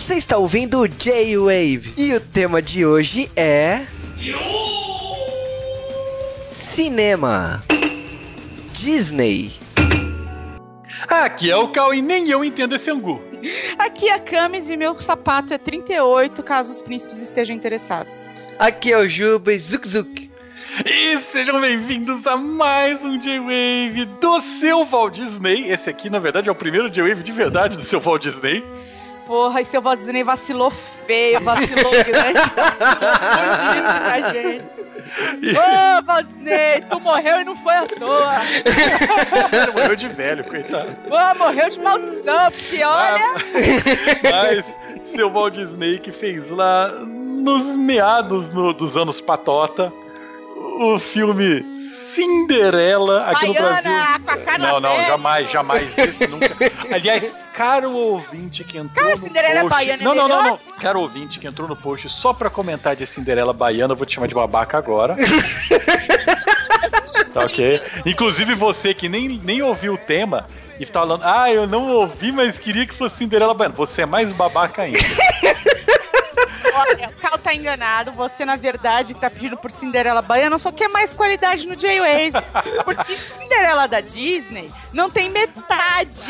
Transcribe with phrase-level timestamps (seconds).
[0.00, 3.84] Você está ouvindo o J-Wave e o tema de hoje é.
[6.50, 7.62] Cinema.
[8.72, 9.52] Disney.
[11.06, 13.22] Aqui é o Cal e nem eu entendo esse angu.
[13.78, 18.26] Aqui é a Camis e meu sapato é 38, caso os príncipes estejam interessados.
[18.58, 20.30] Aqui é o Juba e Zuk Zuk.
[20.82, 25.70] E sejam bem-vindos a mais um J-Wave do seu Walt Disney.
[25.70, 28.64] Esse aqui, na verdade, é o primeiro J-Wave de verdade do seu Walt Disney.
[29.26, 32.96] Porra, e seu Walt Disney vacilou feio, vacilou grande, vacilou
[33.74, 34.80] muito pra gente.
[35.58, 38.34] Ô, Walt Disney, tu morreu e não foi à toa.
[39.52, 40.96] Ele morreu de velho, coitado.
[41.08, 43.24] Ô, morreu de maldição, porque olha...
[44.30, 49.92] Mas seu Walt Disney que fez lá nos meados no- dos anos patota
[50.82, 54.24] o filme Cinderela aqui no Baiana, Brasil.
[54.24, 56.48] com a cara Não, não, jamais, jamais, esse nunca.
[56.92, 59.74] Aliás, caro ouvinte que entrou Cara, no Cinderela post...
[59.74, 60.58] baiana é não, não, não, não.
[60.80, 64.14] Caro ouvinte que entrou no post só pra comentar de Cinderela baiana, eu vou te
[64.14, 65.14] chamar de babaca agora.
[67.34, 67.82] tá ok?
[68.06, 70.46] Inclusive você que nem, nem ouviu o tema
[70.78, 73.74] e tá falando, ah, eu não ouvi, mas queria que fosse Cinderela baiana.
[73.76, 74.98] Você é mais babaca ainda.
[76.72, 78.12] Olha, tá enganado.
[78.12, 82.32] Você, na verdade, que tá pedindo por Cinderela Baiana, só quer mais qualidade no J-Wave.
[82.84, 86.26] Porque Cinderela da Disney não tem metade.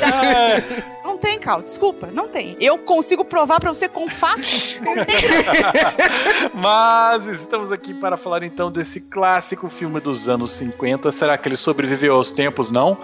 [0.00, 1.62] da- Não tem, Cal.
[1.62, 2.56] Desculpa, não tem.
[2.60, 4.78] Eu consigo provar pra você com fatos.
[4.80, 5.16] Não tem.
[6.54, 11.10] Mas estamos aqui para falar então desse clássico filme dos anos 50.
[11.10, 12.70] Será que ele sobreviveu aos tempos?
[12.70, 12.98] Não?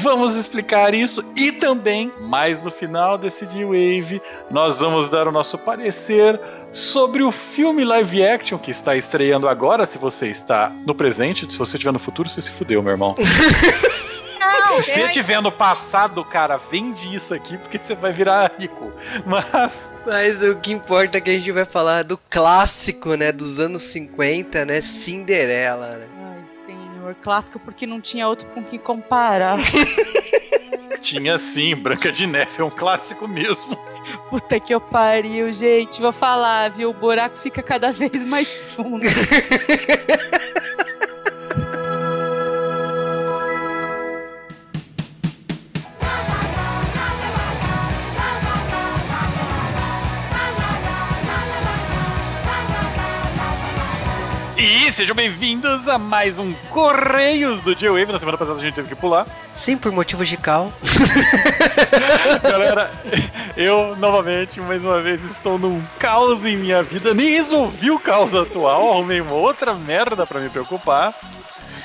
[0.00, 5.58] Vamos explicar isso e também, mais no final desse D-Wave, nós vamos dar o nosso
[5.58, 6.40] parecer
[6.72, 9.84] sobre o filme live action que está estreando agora.
[9.86, 13.14] Se você está no presente, se você estiver no futuro, você se fudeu, meu irmão.
[14.72, 18.90] Se você tem- estiver no passado, cara, vende isso aqui porque você vai virar rico.
[19.26, 23.32] Mas Mas o que importa é que a gente vai falar do clássico, né?
[23.32, 24.80] Dos anos 50, né?
[24.80, 26.06] Cinderela, né?
[26.24, 27.14] Ai, senhor.
[27.22, 29.58] Clássico porque não tinha outro com que comparar.
[31.02, 33.78] tinha sim, Branca de Neve é um clássico mesmo.
[34.30, 36.00] Puta que eu pariu, gente.
[36.00, 36.90] Vou falar, viu?
[36.90, 39.06] O buraco fica cada vez mais fundo.
[54.92, 58.12] E sejam bem-vindos a mais um Correios do J-Wave.
[58.12, 59.26] Na semana passada a gente teve que pular.
[59.56, 60.70] Sim, por motivos de cal.
[62.44, 62.92] Galera,
[63.56, 67.14] eu novamente, mais uma vez, estou num caos em minha vida.
[67.14, 71.14] Nem resolvi o caos atual, arrumei uma outra merda pra me preocupar.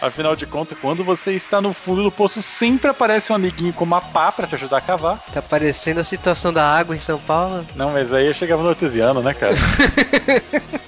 [0.02, 3.86] Afinal de contas, quando você está no fundo do poço, sempre aparece um amiguinho com
[3.86, 5.18] uma pá pra te ajudar a cavar.
[5.34, 7.66] Tá parecendo a situação da água em São Paulo.
[7.74, 9.56] Não, mas aí eu chegava no artesiano, né, cara?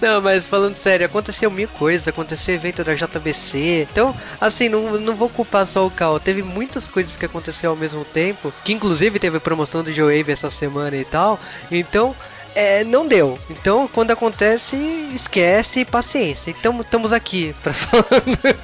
[0.00, 3.86] Não, mas falando sério, aconteceu mil coisas, aconteceu evento da JBC.
[3.90, 6.20] Então, assim, não, não vou culpar só o Cal.
[6.20, 10.32] Teve muitas coisas que aconteceu ao mesmo tempo, que inclusive teve promoção do Joe Wave
[10.32, 11.40] essa semana e tal.
[11.70, 12.14] Então,
[12.54, 13.38] é, não deu.
[13.50, 14.76] Então, quando acontece,
[15.14, 16.50] esquece e paciência.
[16.50, 18.04] Então, estamos aqui pra falar.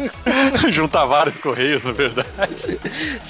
[0.71, 2.79] Juntar vários correios, na verdade.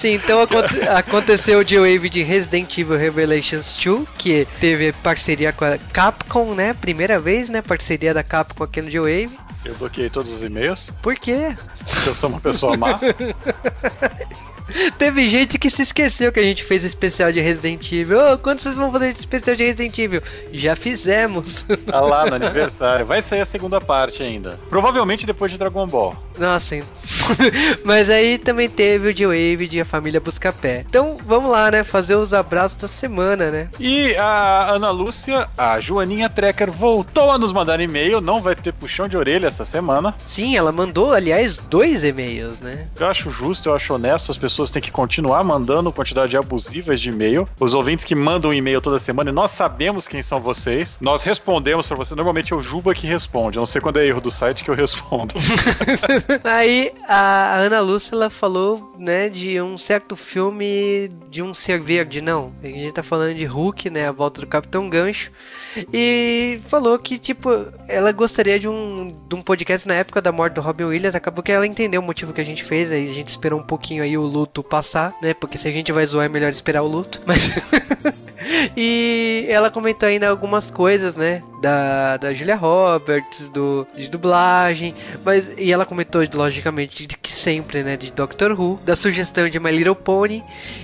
[0.01, 5.65] Sim, então aconte- aconteceu o J-Wave de Resident Evil Revelations 2, que teve parceria com
[5.65, 6.75] a Capcom, né?
[6.75, 7.63] Primeira vez, né?
[7.63, 9.31] Parceria da Capcom aqui no J-Wave.
[9.65, 11.55] Eu bloqueei todos os e-mails, Por quê?
[11.87, 12.99] porque eu sou uma pessoa má.
[14.99, 18.19] Teve gente que se esqueceu que a gente fez especial de Resident Evil.
[18.19, 20.23] Ô, quando vocês vão fazer de especial de Resident Evil?
[20.53, 21.65] Já fizemos.
[21.87, 23.07] Tá lá no aniversário.
[23.07, 24.59] Vai sair a segunda parte ainda.
[24.69, 26.17] Provavelmente depois de Dragon Ball.
[26.39, 26.85] Nossa, hein?
[27.85, 30.85] Mas aí também teve o J-Wave de A Família Buscapé.
[30.89, 31.85] Então, vamos lá, né?
[31.85, 33.69] Fazer os abraços da semana, né?
[33.79, 38.21] E a Ana Lúcia, a Joaninha Trekker, voltou a nos mandar e-mail.
[38.21, 40.15] Não vai ter puxão de orelha essa semana.
[40.27, 42.87] Sim, ela mandou, aliás, dois e-mails, né?
[42.99, 44.31] Eu acho justo, eu acho honesto.
[44.31, 47.49] As pessoas têm que continuar mandando quantidade abusivas de e-mail.
[47.61, 50.99] Os ouvintes que mandam e-mail toda semana, e nós sabemos quem são vocês.
[51.01, 52.17] Nós respondemos pra você.
[52.17, 53.59] Normalmente é o Juba que responde.
[53.59, 55.35] A não sei quando é erro do site que eu respondo.
[56.43, 62.53] Aí a Ana Lúcia falou, né, de um certo filme de um ser verde, não.
[62.63, 65.31] A gente tá falando de Hulk, né, a volta do Capitão Gancho.
[65.93, 67.51] E falou que, tipo,
[67.87, 71.15] ela gostaria de um, de um podcast na época da morte do Robin Williams.
[71.15, 72.91] Acabou que ela entendeu o motivo que a gente fez.
[72.91, 75.35] Aí a gente esperou um pouquinho aí o luto passar, né?
[75.35, 77.21] Porque se a gente vai zoar é melhor esperar o luto.
[77.27, 77.41] Mas.
[78.77, 81.43] E ela comentou ainda algumas coisas, né?
[81.61, 84.95] Da, da Julia Roberts, do, de dublagem.
[85.25, 87.97] Mas, e ela comentou, logicamente, de que sempre, né?
[87.97, 90.43] De Doctor Who, da sugestão de My Little Pony.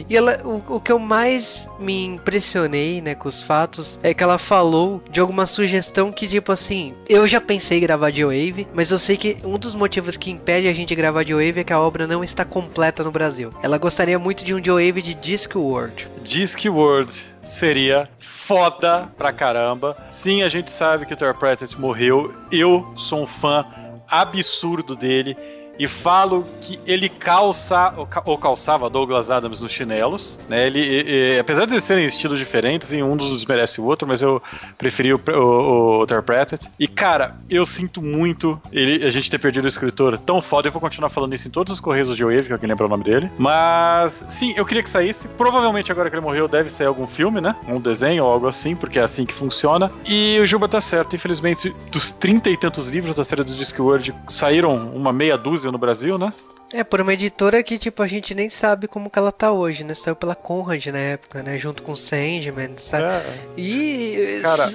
[0.09, 4.23] E ela, o, o que eu mais me impressionei, né, com os fatos, é que
[4.23, 8.67] ela falou de alguma sugestão que, tipo assim, eu já pensei em gravar de Wave,
[8.75, 11.65] mas eu sei que um dos motivos que impede a gente gravar de Wave é
[11.65, 13.51] que a obra não está completa no Brasil.
[13.63, 16.07] Ela gostaria muito de um de Wave de Discworld.
[16.23, 19.97] Discworld seria foda pra caramba.
[20.11, 22.35] Sim, a gente sabe que o Terry Pratchett morreu.
[22.51, 23.65] Eu sou um fã
[24.09, 25.37] absurdo dele
[25.79, 27.95] e falo que ele calça
[28.25, 30.67] ou calçava Douglas Adams nos chinelos, né?
[30.67, 34.07] Ele, e, e, apesar de eles serem estilos diferentes, e um dos desmerece o outro,
[34.07, 34.43] mas eu
[34.79, 36.71] preferi o, o, o Pratchett.
[36.79, 40.69] E cara, eu sinto muito ele, a gente ter perdido o escritor tão foda.
[40.69, 42.89] Eu vou continuar falando isso em todos os correios de Wave, que alguém lembra o
[42.89, 43.31] nome dele.
[43.39, 45.29] Mas sim, eu queria que saísse.
[45.29, 47.55] Provavelmente agora que ele morreu deve sair algum filme, né?
[47.69, 49.91] Um desenho ou algo assim, porque é assim que funciona.
[50.07, 51.15] E o Juba tá certo.
[51.15, 55.79] Infelizmente, dos trinta e tantos livros da série do Discworld, saíram uma meia dúzia no
[55.79, 56.33] Brasil, né?
[56.73, 59.85] É, por uma editora que, tipo, a gente nem sabe como que ela tá hoje,
[59.85, 59.95] né?
[59.95, 61.57] Saiu pela Conrad na época, né?
[61.57, 63.05] Junto com Sandman, sabe?
[63.05, 63.39] É.
[63.57, 64.41] E...
[64.43, 64.71] Cara...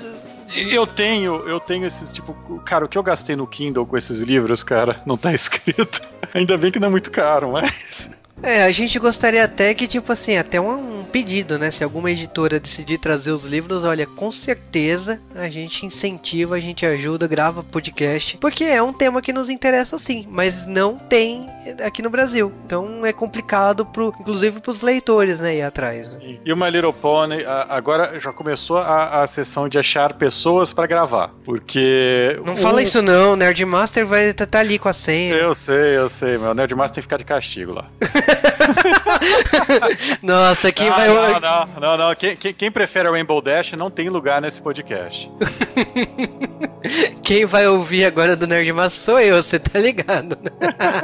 [0.54, 2.34] Eu tenho, eu tenho esses, tipo,
[2.66, 6.02] cara, o que eu gastei no Kindle com esses livros, cara, não tá escrito.
[6.34, 8.10] Ainda bem que não é muito caro, mas.
[8.44, 11.70] É, a gente gostaria até que, tipo assim, até um, pedido, né?
[11.70, 16.86] Se alguma editora decidir trazer os livros, olha, com certeza a gente incentiva, a gente
[16.86, 21.48] ajuda, grava podcast, porque é um tema que nos interessa sim, mas não tem
[21.86, 22.52] aqui no Brasil.
[22.66, 26.20] Então é complicado, pro, inclusive para os leitores, né, ir atrás.
[26.46, 30.88] E o My Little Pony, agora já começou a, a sessão de achar pessoas para
[30.88, 32.40] gravar, porque...
[32.46, 35.36] Não fala isso não, Nerdmaster vai estar tá, tá ali com a senha.
[35.36, 37.90] Eu sei, eu sei, meu Nerdmaster tem que ficar de castigo lá.
[40.24, 41.08] Nossa, quem não, vai.
[41.08, 42.16] Não, não, não, não.
[42.16, 45.30] Quem, quem, quem, prefere a Rainbow Dash não tem lugar nesse podcast.
[47.24, 50.52] quem vai ouvir agora do Nerdmaster sou eu, você tá ligado, né?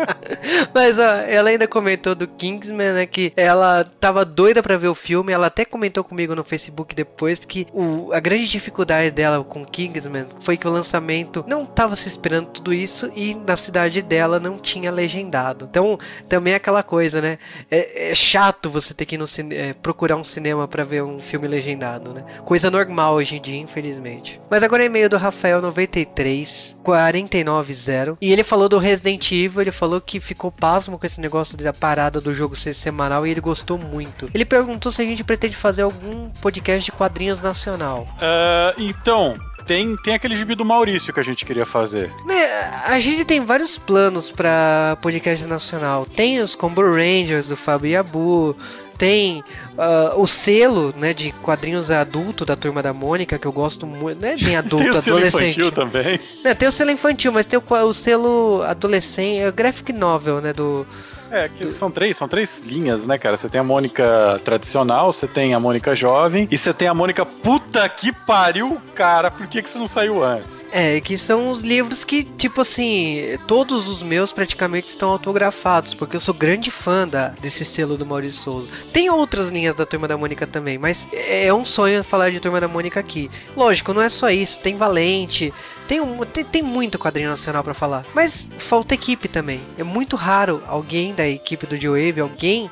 [0.73, 3.05] Mas, ó, ela ainda comentou do Kingsman, né?
[3.05, 5.31] Que ela tava doida pra ver o filme.
[5.31, 10.27] Ela até comentou comigo no Facebook depois que o, a grande dificuldade dela com Kingsman
[10.39, 14.57] foi que o lançamento não tava se esperando tudo isso e na cidade dela não
[14.57, 15.67] tinha legendado.
[15.69, 17.37] Então, também é aquela coisa, né?
[17.69, 21.19] É, é chato você ter que ir no é, procurar um cinema para ver um
[21.19, 22.23] filme legendado, né?
[22.45, 24.39] Coisa normal hoje em dia, infelizmente.
[24.49, 25.17] Mas agora é e-mail do
[25.71, 31.19] Rafael93 490 e ele falou do Resident Evil, ele falou que ficou pasmo com esse
[31.19, 34.29] negócio da parada do jogo ser semanal e ele gostou muito.
[34.33, 38.07] Ele perguntou se a gente pretende fazer algum podcast de quadrinhos nacional.
[38.17, 42.09] Uh, então, tem, tem aquele gibi do Maurício que a gente queria fazer.
[42.25, 42.45] Né,
[42.85, 46.05] a gente tem vários planos para podcast nacional.
[46.05, 48.55] Tem os Combo Rangers do Fábio Yabu,
[48.97, 49.43] tem
[49.77, 54.21] uh, o selo né, de quadrinhos adulto da Turma da Mônica, que eu gosto muito.
[54.21, 56.19] Não é bem adulto, tem o selo infantil também.
[56.43, 60.41] Né, tem o selo infantil, mas tem o, o selo adolescente, é o graphic novel,
[60.41, 60.53] né?
[60.53, 60.85] Do,
[61.31, 63.35] é, que são três, são três linhas, né, cara?
[63.35, 67.25] Você tem a Mônica tradicional, você tem a Mônica jovem e você tem a Mônica
[67.25, 70.65] puta que pariu, cara, por que, que isso não saiu antes?
[70.71, 76.15] É, que são os livros que, tipo assim, todos os meus praticamente estão autografados, porque
[76.15, 78.69] eu sou grande fã da, desse selo do Maurício Souza.
[78.93, 82.59] Tem outras linhas da Turma da Mônica também, mas é um sonho falar de Turma
[82.59, 83.29] da Mônica aqui.
[83.55, 85.53] Lógico, não é só isso, tem Valente,
[85.87, 88.03] tem, um, tem, tem muito quadrinho nacional para falar.
[88.13, 89.61] Mas falta equipe também.
[89.77, 92.69] É muito raro alguém da equipe do G-Wave, alguém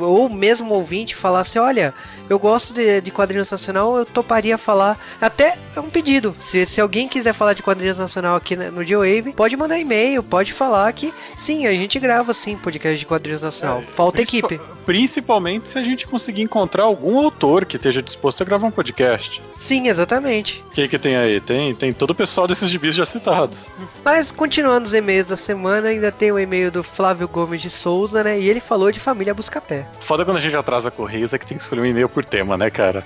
[0.00, 1.94] ou mesmo ouvinte falasse, olha,
[2.28, 4.98] eu gosto de, de quadrinhos nacional, eu toparia falar.
[5.20, 6.34] Até é um pedido.
[6.40, 10.52] Se, se alguém quiser falar de quadrinhos nacional aqui no G-Wave, pode mandar e-mail, pode
[10.52, 13.80] falar que sim, a gente grava sim podcast de quadrinhos nacional.
[13.80, 14.60] É, Falta equipe.
[14.84, 19.40] Principalmente se a gente conseguir encontrar algum autor que esteja disposto a gravar um podcast.
[19.56, 20.62] Sim, exatamente.
[20.68, 21.40] O que, que tem aí?
[21.40, 23.68] Tem, tem todo o pessoal desses gibis já citados.
[24.04, 28.22] Mas continuando os e-mails da semana, ainda tem o e-mail do Flávio Gomes de Souza,
[28.22, 28.38] né?
[28.38, 29.88] E ele falou de família Buscapé.
[30.00, 32.56] Foda quando a gente atrasa Correios é que tem que escolher um e-mail por tema,
[32.56, 33.04] né, cara?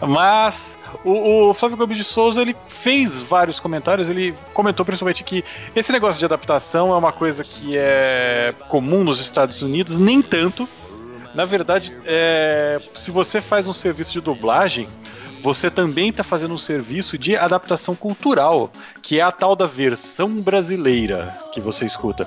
[0.00, 4.08] Mas o, o, Flávio Gomes de Souza ele fez vários comentários.
[4.08, 5.44] Ele comentou principalmente que
[5.74, 10.68] esse negócio de adaptação é uma coisa que é comum nos Estados Unidos, nem tanto.
[11.34, 14.88] Na verdade, é, se você faz um serviço de dublagem,
[15.42, 18.70] você também está fazendo um serviço de adaptação cultural,
[19.02, 22.26] que é a tal da versão brasileira que você escuta.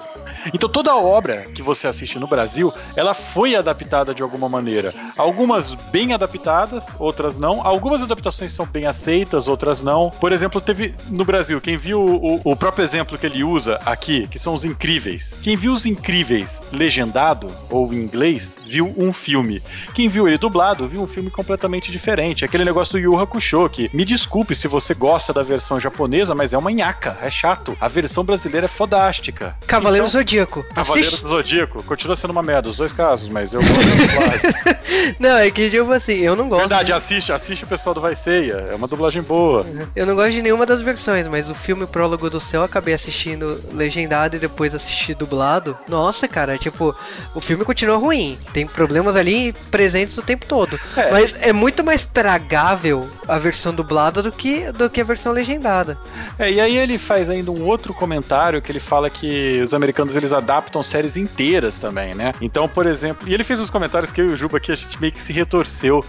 [0.53, 4.93] Então toda obra que você assiste no Brasil, ela foi adaptada de alguma maneira.
[5.17, 7.65] Algumas bem adaptadas, outras não.
[7.65, 10.09] Algumas adaptações são bem aceitas, outras não.
[10.09, 14.27] Por exemplo, teve no Brasil, quem viu o, o próprio exemplo que ele usa aqui,
[14.27, 15.35] que são os incríveis.
[15.41, 19.61] Quem viu os incríveis legendado ou em inglês, viu um filme.
[19.93, 22.43] Quem viu ele dublado, viu um filme completamente diferente.
[22.43, 26.53] Aquele negócio do Yu Hakusho, que me desculpe se você gosta da versão japonesa, mas
[26.53, 27.77] é uma nhaca, é chato.
[27.79, 29.55] A versão brasileira é fodástica.
[29.67, 30.63] Cavaleiro então, Zodíaco.
[30.74, 31.27] Cavaleiro Assiste...
[31.27, 31.84] Zodíaco.
[31.84, 33.74] Continua sendo uma merda, os dois casos, mas eu gosto
[34.65, 34.75] da
[35.20, 36.62] Não, é que tipo assim, eu não gosto.
[36.62, 38.65] Verdade, assiste, assiste o pessoal do Vai Ceia.
[38.70, 39.65] É uma dublagem boa.
[39.96, 42.93] Eu não gosto de nenhuma das versões, mas o filme Prólogo do Céu eu acabei
[42.93, 45.77] assistindo legendado e depois assisti dublado.
[45.88, 46.96] Nossa, cara, tipo,
[47.36, 48.38] o filme continua ruim.
[48.53, 50.79] Tem problemas ali presentes o tempo todo.
[50.96, 51.12] É.
[51.12, 55.98] Mas é muito mais tragável a versão dublada do que, do que a versão legendada.
[56.39, 60.15] É, e aí ele faz ainda um outro comentário que ele fala que os americanos
[60.15, 62.31] eles adaptam séries inteiras também, né?
[62.41, 64.75] Então, por exemplo, e ele fez uns comentários que eu e o Juba aqui a
[64.75, 66.03] gente meio que se retorceu.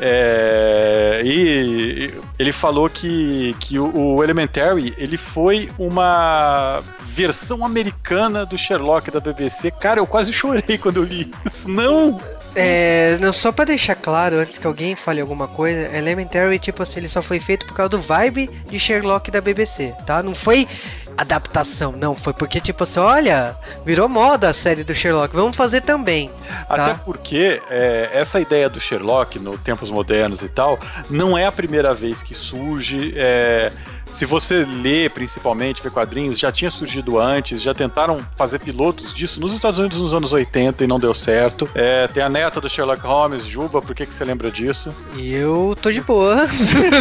[0.00, 8.58] É, e ele falou que, que o, o, Elementary ele foi uma versão americana do
[8.58, 9.70] Sherlock da BBC.
[9.70, 11.68] Cara, eu quase chorei quando eu li isso.
[11.68, 12.20] Não!
[12.54, 17.00] É, não, só pra deixar claro, antes que alguém fale alguma coisa, Elementary, tipo assim,
[17.00, 20.22] ele só foi feito por causa do vibe de Sherlock da BBC, tá?
[20.22, 20.68] Não foi
[21.16, 25.82] adaptação, não, foi porque, tipo assim, olha, virou moda a série do Sherlock, vamos fazer
[25.82, 26.30] também.
[26.68, 26.86] Tá?
[26.86, 30.78] Até porque é, essa ideia do Sherlock, no tempos modernos e tal,
[31.08, 33.14] não é a primeira vez que surge.
[33.16, 33.72] É,
[34.12, 39.40] se você lê principalmente, vê quadrinhos, já tinha surgido antes, já tentaram fazer pilotos disso
[39.40, 41.68] nos Estados Unidos nos anos 80 e não deu certo.
[41.74, 44.94] É, tem a neta do Sherlock Holmes, Juba, por que, que você lembra disso?
[45.16, 46.46] Eu tô de boa.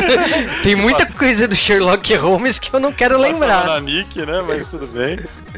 [0.63, 3.65] tem muita coisa do Sherlock Holmes que eu não quero lembrar.
[3.65, 4.41] na Nick, né?
[4.47, 5.17] Mas tudo bem.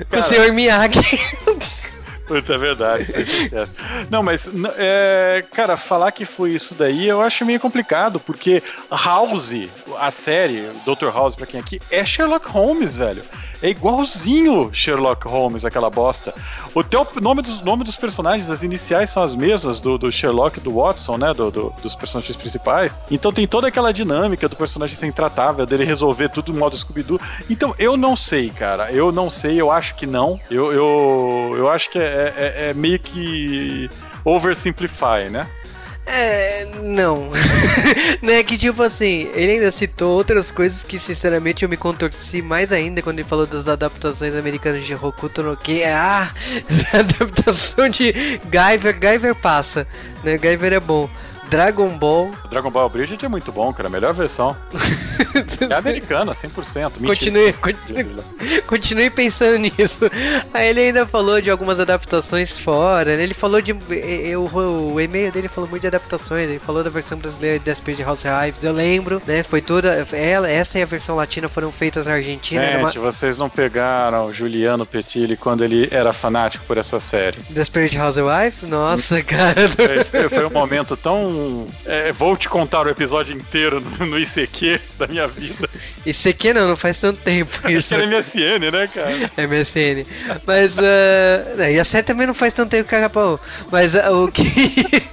[0.10, 0.52] Cara, o Sr.
[0.52, 1.00] Miyagi.
[2.26, 3.06] Puta, é verdade.
[3.14, 3.68] É
[4.10, 9.54] não, mas, é, cara, falar que foi isso daí eu acho meio complicado, porque House,
[10.00, 11.10] a série, Dr.
[11.14, 13.24] House, pra quem aqui, é Sherlock Holmes, velho.
[13.64, 16.36] É igualzinho Sherlock Holmes, aquela bosta.
[16.76, 20.60] O teu nome dos, nome dos personagens, as iniciais são as mesmas do, do Sherlock
[20.60, 21.34] e do Watson, né?
[21.34, 23.00] Do, do, dos personagens principais.
[23.10, 27.22] Então tem toda aquela dinâmica do personagem ser intratável, dele resolver tudo no modo Scooby-Doo.
[27.50, 28.92] Então eu não sei, cara.
[28.92, 30.38] Eu não sei, eu acho que não.
[30.52, 33.90] Eu, eu, eu acho que é, é, é meio que
[34.26, 35.48] oversimplify, né?
[36.06, 37.30] É, não.
[38.22, 42.42] não é que tipo assim, ele ainda citou outras coisas que sinceramente eu me contorci
[42.42, 45.84] mais ainda quando ele falou das adaptações americanas de Hokuto no Ken.
[45.86, 46.32] Ah,
[46.94, 48.12] adaptação de
[48.46, 49.88] Guyver, Guyver passa,
[50.24, 50.38] né?
[50.38, 51.10] Guyver é bom.
[51.50, 52.32] Dragon Ball.
[52.50, 53.90] Dragon Ball Bridget é muito bom, cara.
[53.90, 54.56] Melhor versão.
[55.70, 56.94] é americana, 100%.
[57.00, 60.10] Mentira, continue, continue, continue pensando nisso.
[60.54, 63.16] Aí ele ainda falou de algumas adaptações fora.
[63.16, 63.24] Né?
[63.24, 63.76] Ele falou de.
[63.90, 66.50] Eu, o e-mail dele falou muito de adaptações.
[66.50, 68.64] Ele falou da versão brasileira de SP de House Hives.
[68.64, 69.44] Eu lembro, né?
[69.44, 70.08] Foi toda.
[70.12, 72.64] Ela, essa e a versão latina foram feitas na Argentina.
[72.64, 73.12] Gente, uma...
[73.12, 77.38] vocês não pegaram Juliano Petilli quando ele era fanático por essa série.
[77.50, 78.64] Desperate Housewives?
[78.64, 79.68] Nossa, cara.
[79.70, 81.43] Foi, foi um momento tão
[81.86, 85.70] é, vou te contar o episódio inteiro no, no, ICQ da minha vida.
[86.06, 87.52] ICQ não, não faz tanto tempo.
[87.70, 89.48] Isso era MSN, né, cara?
[89.48, 90.06] MSN.
[90.46, 93.40] Mas, uh, e a série também não faz tanto tempo que acabou.
[93.72, 94.44] Mas uh, o que.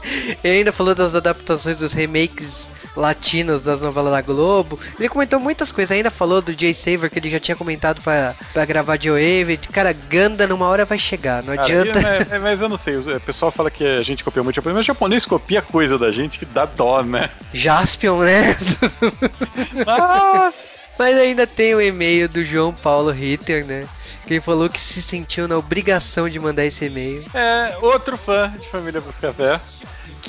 [0.43, 4.79] Ele ainda falou das adaptações dos remakes latinos das novelas da Globo.
[4.99, 8.35] Ele comentou muitas coisas, ainda falou do Jay Saver, que ele já tinha comentado pra,
[8.53, 9.59] pra gravar de Wave.
[9.73, 12.01] Cara, Ganda numa hora vai chegar, não Cara, adianta.
[12.31, 14.85] É, mas eu não sei, o pessoal fala que a gente copia muito japonês, mas
[14.85, 17.31] o japonês copia coisa da gente que dá dó, né?
[17.53, 18.57] Jaspion, né?
[19.87, 20.81] Nossa!
[20.99, 23.87] Mas ainda tem o e-mail do João Paulo Ritter, né?
[24.27, 27.25] Que ele falou que se sentiu na obrigação de mandar esse e-mail.
[27.33, 29.59] É, outro fã de Família Buscafé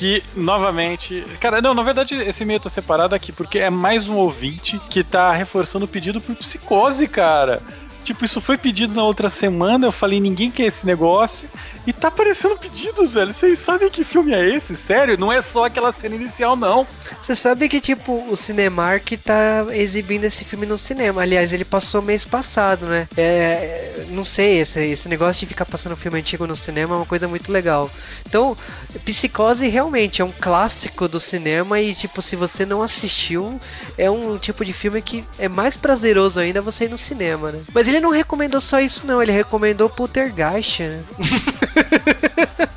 [0.01, 1.23] que, novamente.
[1.39, 5.31] Cara, não, na verdade, esse e-mail separado aqui, porque é mais um ouvinte que tá
[5.31, 7.61] reforçando o pedido por psicose, cara.
[8.03, 11.47] Tipo, isso foi pedido na outra semana, eu falei, ninguém quer esse negócio.
[11.85, 13.33] E tá aparecendo pedidos, velho.
[13.33, 14.75] Vocês sabem que filme é esse?
[14.75, 15.17] Sério?
[15.17, 16.85] Não é só aquela cena inicial, não.
[17.23, 21.21] Você sabe que, tipo, o Cinemark tá exibindo esse filme no cinema.
[21.21, 23.07] Aliás, ele passou mês passado, né?
[23.17, 27.05] É, não sei, esse, esse negócio de ficar passando filme antigo no cinema é uma
[27.05, 27.89] coisa muito legal.
[28.27, 28.55] Então,
[29.03, 33.59] Psicose realmente é um clássico do cinema e, tipo, se você não assistiu,
[33.97, 37.61] é um tipo de filme que é mais prazeroso ainda você ir no cinema, né?
[37.73, 39.21] Mas ele não recomendou só isso, não.
[39.21, 41.03] Ele recomendou Poltergeist, né?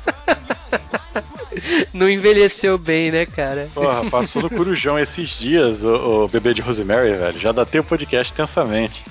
[1.93, 3.67] Não envelheceu bem, né, cara?
[3.73, 7.39] Porra, passou no Corujão esses dias, o, o, bebê de Rosemary, velho.
[7.39, 9.03] Já datei o podcast intensamente.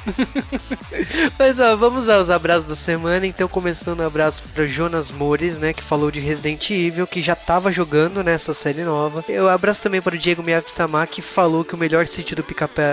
[1.38, 3.26] Mas ó, vamos aos abraços da semana.
[3.26, 7.34] Então, começando um abraço para Jonas Mores, né, que falou de Resident Evil, que já
[7.34, 9.24] tava jogando nessa série nova.
[9.28, 12.84] Eu abraço também para o Diego Miyagi-sama, que falou que o melhor sítio do pica-pau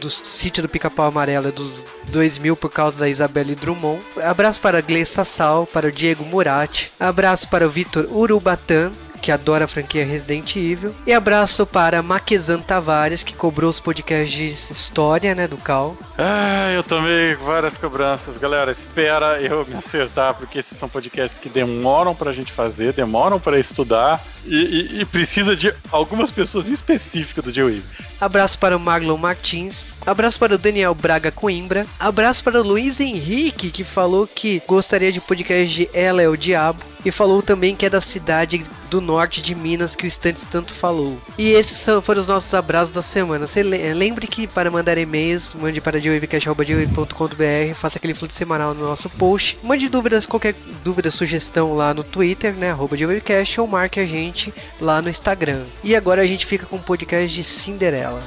[0.00, 4.02] do sítio do pica-pau amarelo é dos 2000 por causa da Isabelle Drummond.
[4.22, 6.90] Abraço para a Gleice Sassal, para o Diego Murati.
[6.98, 10.92] Abraço para o Vitor Urubatan que adora a franquia Resident Evil.
[11.06, 15.96] E abraço para Maquezan Tavares, que cobrou os podcasts de história, né, do Cal.
[16.18, 18.36] Ah, eu tomei várias cobranças.
[18.36, 23.38] Galera, espera eu me acertar, porque esses são podcasts que demoram pra gente fazer, demoram
[23.38, 27.84] para estudar e, e, e, precisa de algumas pessoas específicas do J-Wave.
[28.20, 31.86] Abraço para o Marlon Martins, Abraço para o Daniel Braga Coimbra.
[31.98, 36.36] Abraço para o Luiz Henrique, que falou que gostaria de podcast de Ela é o
[36.36, 36.82] Diabo.
[37.04, 40.72] E falou também que é da cidade do norte de Minas que o Estantes tanto
[40.72, 41.18] falou.
[41.36, 43.46] E esses foram os nossos abraços da semana.
[43.46, 49.10] Você lembre que para mandar e-mails, mande para dewavecast.com.br, faça aquele fluxo semanal no nosso
[49.10, 49.58] post.
[49.64, 50.54] Mande dúvidas, qualquer
[50.84, 52.70] dúvida, sugestão lá no Twitter, né?
[52.70, 52.96] Arroba
[53.58, 55.64] ou marque a gente lá no Instagram.
[55.82, 58.20] E agora a gente fica com o podcast de Cinderela.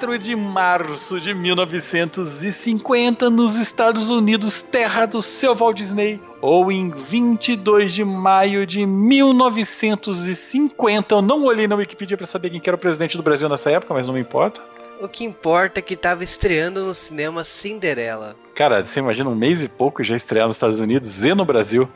[0.00, 6.88] 4 de março de 1950, nos Estados Unidos, terra do seu Walt Disney, ou em
[6.88, 11.14] 22 de maio de 1950.
[11.14, 13.92] Eu não olhei na Wikipedia para saber quem era o presidente do Brasil nessa época,
[13.92, 14.62] mas não me importa.
[15.02, 18.34] O que importa é que estava estreando no cinema Cinderela.
[18.54, 21.86] Cara, você imagina um mês e pouco já estrear nos Estados Unidos e no Brasil.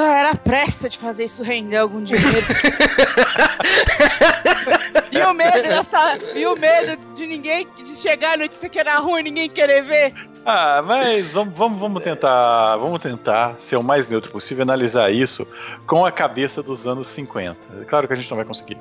[0.00, 2.46] Ah, era pressa de fazer isso render algum dinheiro.
[5.10, 8.96] e o medo dessa, e o medo de ninguém de chegar a notícia que era
[9.00, 10.14] ruim, ninguém querer ver.
[10.46, 15.44] Ah, mas vamos, vamos, vamos tentar, vamos tentar ser o mais neutro possível, analisar isso
[15.84, 17.84] com a cabeça dos anos 50.
[17.86, 18.78] Claro que a gente não vai conseguir,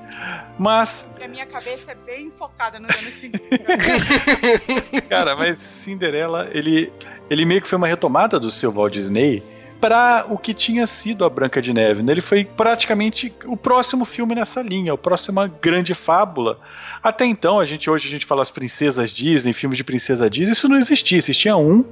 [0.55, 5.01] mas a minha cabeça é bem focada nos anos 50.
[5.09, 6.93] Cara, mas Cinderela, ele
[7.27, 11.23] ele meio que foi uma retomada do seu Walt Disney para o que tinha sido
[11.23, 12.01] a Branca de Neve.
[12.03, 12.11] Né?
[12.13, 16.59] Ele foi praticamente o próximo filme nessa linha, a próxima grande fábula.
[17.01, 20.53] Até então, a gente hoje a gente fala as princesas Disney, filmes de princesa Disney,
[20.53, 21.83] isso não existia, existia um.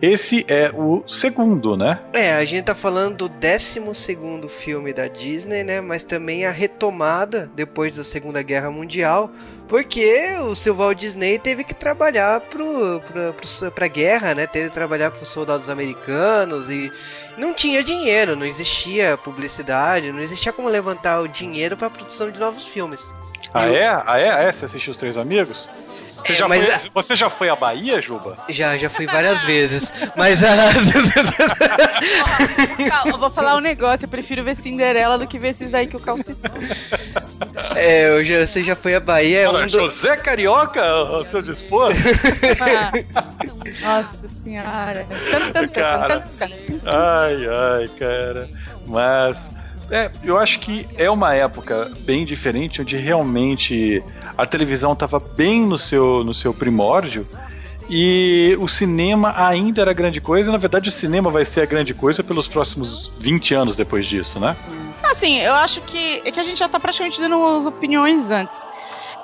[0.00, 2.00] Esse é o segundo, né?
[2.12, 5.80] É, a gente tá falando do 12 filme da Disney, né?
[5.80, 9.30] Mas também a retomada depois da Segunda Guerra Mundial,
[9.68, 14.46] porque o seu Walt Disney teve que trabalhar pro, pro, pro, pra guerra, né?
[14.46, 16.92] Teve que trabalhar pros soldados americanos e
[17.36, 22.30] não tinha dinheiro, não existia publicidade, não existia como levantar o dinheiro para a produção
[22.30, 23.00] de novos filmes.
[23.52, 23.86] Ah, é?
[23.86, 24.30] Ah, é?
[24.30, 24.52] Ah, é?
[24.52, 25.68] Você assistiu Os Três Amigos?
[26.16, 28.38] Você, é, já foi, você já foi à Bahia, Juba?
[28.48, 29.90] Já, já fui várias vezes.
[30.16, 30.40] Mas.
[33.06, 35.96] eu vou falar um negócio, eu prefiro ver Cinderela do que ver esses aí que
[35.96, 36.16] o Cal
[37.74, 39.40] É, eu já, você já foi à Bahia.
[39.40, 39.68] É um do...
[39.68, 41.92] José Carioca ao seu dispor?
[43.82, 45.06] Nossa senhora.
[45.74, 46.26] Cara,
[46.84, 48.48] ai, ai, cara.
[48.86, 49.50] Mas.
[49.88, 54.02] É, eu acho que é uma época bem diferente, onde realmente
[54.36, 57.26] a televisão estava bem no seu, no seu primórdio
[57.88, 61.66] e o cinema ainda era grande coisa, e na verdade o cinema vai ser a
[61.66, 64.56] grande coisa pelos próximos 20 anos depois disso, né?
[65.04, 68.66] Assim, eu acho que é que a gente já está praticamente dando umas opiniões antes.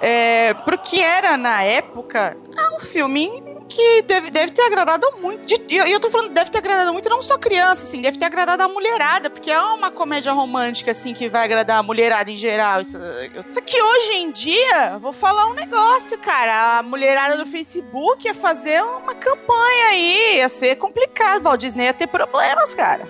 [0.00, 3.42] É, porque era na época é um filme
[3.72, 5.54] que deve, deve ter agradado muito.
[5.68, 8.26] E eu, eu tô falando, deve ter agradado muito não só criança, assim, deve ter
[8.26, 12.36] agradado a mulherada, porque é uma comédia romântica, assim, que vai agradar a mulherada em
[12.36, 12.82] geral.
[12.82, 16.78] Isso, eu, só que hoje em dia, vou falar um negócio, cara.
[16.78, 21.44] A mulherada do Facebook ia fazer uma campanha aí, ia ser complicado.
[21.44, 23.08] Walt Disney ia ter problemas, cara.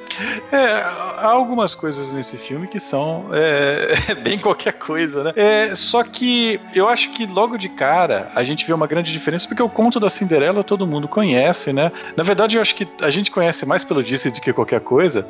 [0.52, 0.82] É,
[1.18, 5.32] há algumas coisas nesse filme que são é, bem qualquer coisa, né?
[5.34, 9.48] É, só que eu acho que logo de cara a gente vê uma grande diferença,
[9.48, 11.92] porque o conto da Cinderela Todo mundo conhece, né?
[12.16, 15.24] Na verdade, eu acho que a gente conhece mais pelo Disney do que qualquer coisa,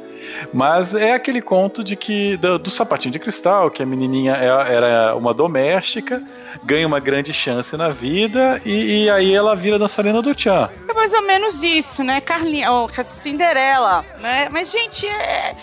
[0.52, 4.74] mas é aquele conto de que do, do sapatinho de cristal, que a menininha é,
[4.74, 6.22] era uma doméstica,
[6.64, 10.68] ganha uma grande chance na vida e, e aí ela vira dançarina do Tchan.
[10.88, 12.20] É mais ou menos isso, né?
[12.20, 14.48] Carlinha, oh, Cinderela, né?
[14.50, 15.54] Mas, gente, é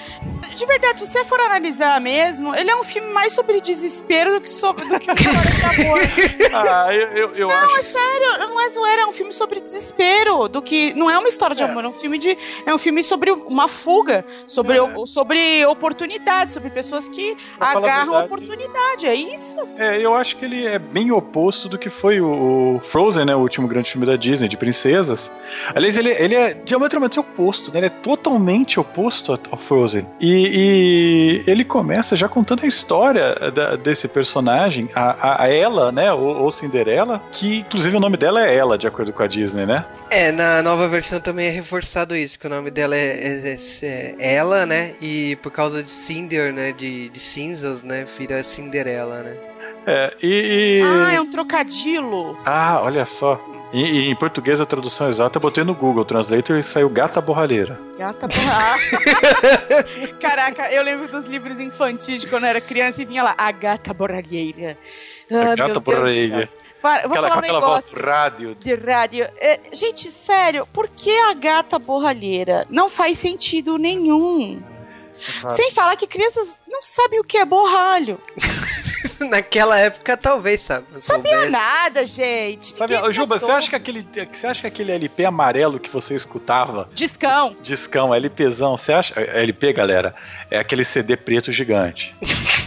[0.56, 4.42] de verdade, se você for analisar mesmo, ele é um filme mais sobre desespero do
[4.42, 6.00] que sobre do que uma história de amor.
[6.52, 7.78] Ah, eu, eu, eu Não, acho.
[7.78, 11.30] é sério, não é zoeira, é um filme sobre desespero, do que não é uma
[11.30, 11.66] história de É.
[11.66, 12.36] amor, é um filme de
[12.66, 14.82] é um filme sobre uma fuga, sobre É.
[14.82, 19.56] o- sobre oportunidade, sobre pessoas que Pra agarram oportunidade, é isso?
[19.78, 23.36] É, eu acho que ele é bem oposto do que foi o, Frozen, né?
[23.36, 25.32] O último grande filme da Disney, de princesas.
[25.74, 27.80] Aliás, ele, ele é diametralmente oposto, né?
[27.80, 30.08] Ele é totalmente oposto ao- Frozen.
[30.20, 35.92] E, e ele começa já contando a história da- desse personagem, a, a- a ela,
[35.92, 36.12] né?
[36.14, 39.66] Ou, ou Cinderela, que inclusive o nome dela é ela, de acordo com a Disney,
[39.66, 39.86] né?
[40.10, 44.16] É, na nova versão também é reforçado isso, que o nome dela é, é- é-
[44.18, 44.94] é ela, né?
[45.02, 46.72] E por causa de Cinder, né?
[46.72, 48.06] De, de cinzas, né?
[48.18, 49.34] Vira Cinderela, né?
[49.92, 50.80] É, e.
[50.80, 52.38] e- Ah, é um trocadilho.
[52.46, 53.40] Ah, olha só.
[53.72, 57.22] E, e em português a tradução exata eu botei no Google Translator e saiu gata
[57.22, 57.80] borralheira.
[57.98, 58.76] Gata borra-
[60.20, 63.52] Caraca, eu lembro dos livros infantis de quando eu era criança e vinha lá, a
[63.52, 64.78] gata borralheira.
[65.32, 66.50] Ah, a gata borralheira.
[66.82, 67.92] Para, vou Aquela, falar um aquela negócio.
[67.92, 68.56] voz rádio.
[68.56, 69.28] de rádio.
[69.38, 72.66] É, gente, sério, por que a gata borralheira?
[72.70, 74.62] Não faz sentido nenhum.
[75.50, 78.20] Sem falar que crianças não sabem o que é borralho.
[79.20, 80.86] Naquela época, talvez, sabe?
[81.00, 81.52] Sabia soubesse.
[81.52, 82.74] nada, gente.
[83.04, 83.50] Ô, Juba, passou?
[83.50, 87.56] você acha, que aquele, você acha que aquele LP amarelo que você escutava, Discão.
[87.62, 89.20] discão, LPzão, você acha?
[89.20, 90.16] LP, galera,
[90.50, 92.16] é aquele CD preto gigante.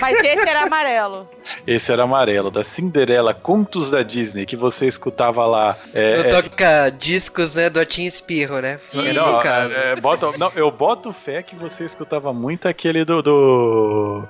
[0.00, 1.28] Mas esse era amarelo.
[1.66, 5.76] Esse era amarelo, da Cinderela, Contos da Disney, que você escutava lá.
[5.94, 7.68] É, Eu toca discos, né?
[7.70, 8.78] Do Atim Espirro, né?
[8.92, 9.72] é, No não, caso.
[9.72, 13.22] é, bota- não, eu boto fé que você escutava muito aquele do.
[13.22, 14.24] do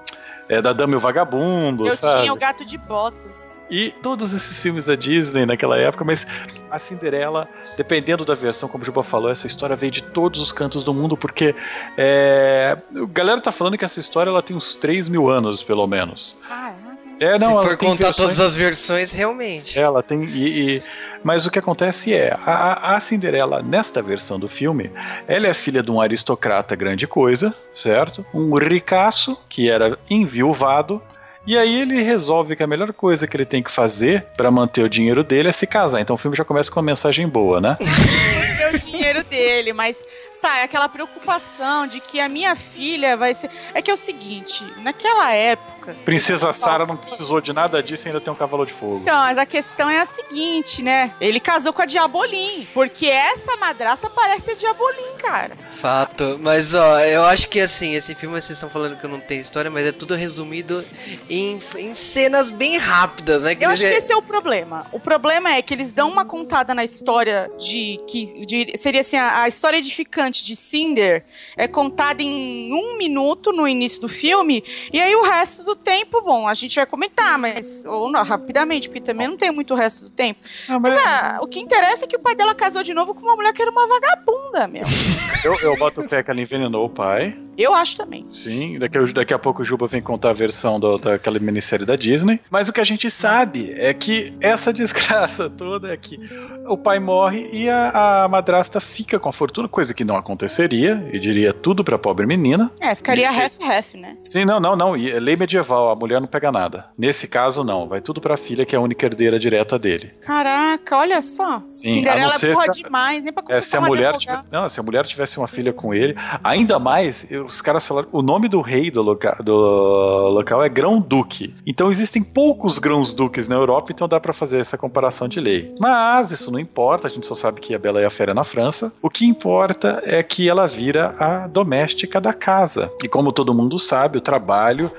[0.48, 2.20] é, da Dama e o Vagabundo, Eu sabe?
[2.22, 3.53] tinha o gato de botas.
[3.70, 6.26] E todos esses filmes da Disney naquela época, mas
[6.70, 10.52] a Cinderela, dependendo da versão, como o Juba falou, essa história veio de todos os
[10.52, 11.54] cantos do mundo, porque
[11.96, 15.86] é, a galera tá falando que essa história ela tem uns 3 mil anos, pelo
[15.86, 16.36] menos.
[16.50, 16.72] Ah,
[17.20, 19.78] É, não, Se ela for tem contar versões- todas as versões, realmente.
[19.78, 20.24] ela tem.
[20.24, 20.82] E, e-
[21.22, 24.90] mas o que acontece é, a, a Cinderela, nesta versão do filme,
[25.28, 28.26] ela é filha de um aristocrata grande coisa, certo?
[28.34, 31.00] Um ricaço que era enviuvado.
[31.46, 34.82] E aí ele resolve que a melhor coisa que ele tem que fazer pra manter
[34.82, 36.00] o dinheiro dele é se casar.
[36.00, 37.76] Então o filme já começa com uma mensagem boa, né?
[38.60, 40.02] é o dinheiro dele, mas
[40.34, 43.50] sabe, aquela preocupação de que a minha filha vai ser.
[43.74, 45.73] É que é o seguinte, naquela época.
[46.04, 49.00] Princesa Sara não precisou de nada disso e ainda tem um cavalo de fogo.
[49.02, 51.12] Então, mas a questão é a seguinte, né?
[51.20, 52.66] Ele casou com a Diabolim.
[52.72, 55.56] Porque essa madraça parece a Diabolim, cara.
[55.72, 56.38] Fato.
[56.40, 59.70] Mas, ó, eu acho que, assim, esse filme, vocês estão falando que não tem história,
[59.70, 60.84] mas é tudo resumido
[61.28, 63.56] em, em cenas bem rápidas, né?
[63.60, 64.86] Eu acho que esse é o problema.
[64.92, 69.16] O problema é que eles dão uma contada na história de que de- seria assim
[69.16, 71.24] a, a história edificante de Cinder
[71.56, 76.20] é contada em um minuto no início do filme e aí o resto do tempo,
[76.22, 79.76] bom, a gente vai comentar, mas ou não, rapidamente, porque também não tem muito o
[79.76, 80.40] resto do tempo.
[80.68, 83.20] Não, Mas ah, o que interessa é que o pai dela casou de novo com
[83.22, 84.84] uma mulher que era uma vagabunda, meu.
[85.44, 87.36] eu, eu boto fé que ela envenenou o pai.
[87.56, 88.26] Eu acho também.
[88.32, 91.86] Sim, daqui, a- daqui a pouco o Juba vem contar a versão do- daquela minissérie
[91.86, 92.40] da Disney.
[92.50, 96.18] Mas o que a gente sabe é que essa desgraça toda é que
[96.66, 101.08] o pai morre e a, a madrasta fica com a fortuna, coisa que não aconteceria,
[101.12, 102.72] e diria tudo pra pobre menina.
[102.80, 104.16] É, ficaria ref-ref, né?
[104.18, 104.96] Sim, não, não, não.
[104.96, 106.86] E é lei medieval, a mulher não pega nada.
[106.96, 107.88] Nesse caso, não.
[107.88, 110.12] Vai tudo pra filha, que é a única herdeira direta dele.
[110.22, 111.58] Caraca, olha só.
[111.68, 114.14] Sim, Cinderela é se a- demais, nem pra É, se a mulher
[114.50, 118.22] não, se a mulher tivesse uma filha com ele, ainda mais, os caras falaram, o
[118.22, 121.54] nome do rei do, loca, do local é Grão Duque.
[121.66, 125.74] Então existem poucos grãos duques na Europa, então dá pra fazer essa comparação de lei.
[125.78, 128.34] Mas isso não importa, a gente só sabe que a Bela e a Fera é
[128.34, 128.92] na França.
[129.02, 132.90] O que importa é que ela vira a doméstica da casa.
[133.02, 134.90] E como todo mundo sabe, o trabalho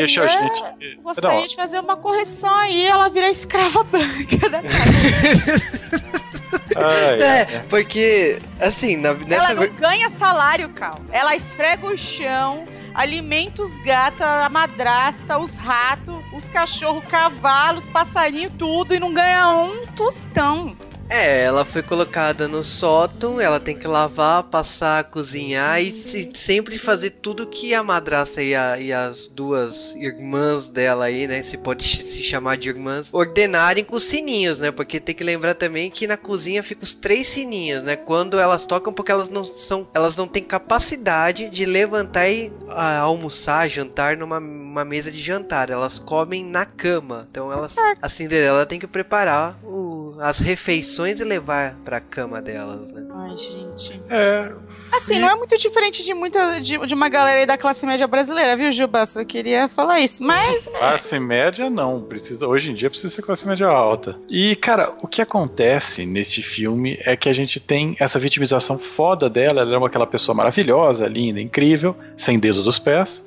[0.00, 4.48] Gostaria, deixa a gente gostaria Não, de fazer uma correção aí, ela vira escrava branca
[4.50, 5.84] da casa.
[6.76, 9.52] ai, É, porque, assim, na, nessa.
[9.52, 10.98] Ela ver- não ganha salário, Cal.
[11.10, 18.50] Ela esfrega o chão, alimenta os gatos, a madrasta, os ratos, os cachorros, cavalos, passarinho,
[18.50, 20.76] tudo, e não ganha um tostão.
[21.16, 26.76] É, ela foi colocada no sótão, ela tem que lavar, passar, cozinhar e se- sempre
[26.76, 31.56] fazer tudo que a madrasta e, a- e as duas irmãs dela aí, né, se
[31.56, 35.88] pode se chamar de irmãs, ordenarem com os sininhos, né, porque tem que lembrar também
[35.88, 39.86] que na cozinha ficam os três sininhos, né, quando elas tocam porque elas não são,
[39.94, 45.70] elas não têm capacidade de levantar e ah, almoçar, jantar numa uma mesa de jantar,
[45.70, 47.72] elas comem na cama, então elas,
[48.02, 53.04] a Cinderela tem que preparar o as refeições e levar pra cama delas, né?
[53.14, 54.02] Ai, gente.
[54.08, 54.52] É.
[54.92, 58.06] Assim, não é muito diferente de muita de, de uma galera aí da classe média
[58.06, 59.04] brasileira, viu, Juba?
[59.04, 60.22] Só queria falar isso.
[60.22, 60.68] Mas.
[60.78, 64.18] Classe média não, precisa hoje em dia precisa ser classe média alta.
[64.30, 69.28] E cara, o que acontece neste filme é que a gente tem essa vitimização foda
[69.28, 73.26] dela, ela é uma aquela pessoa maravilhosa, linda, incrível, sem dedos dos pés.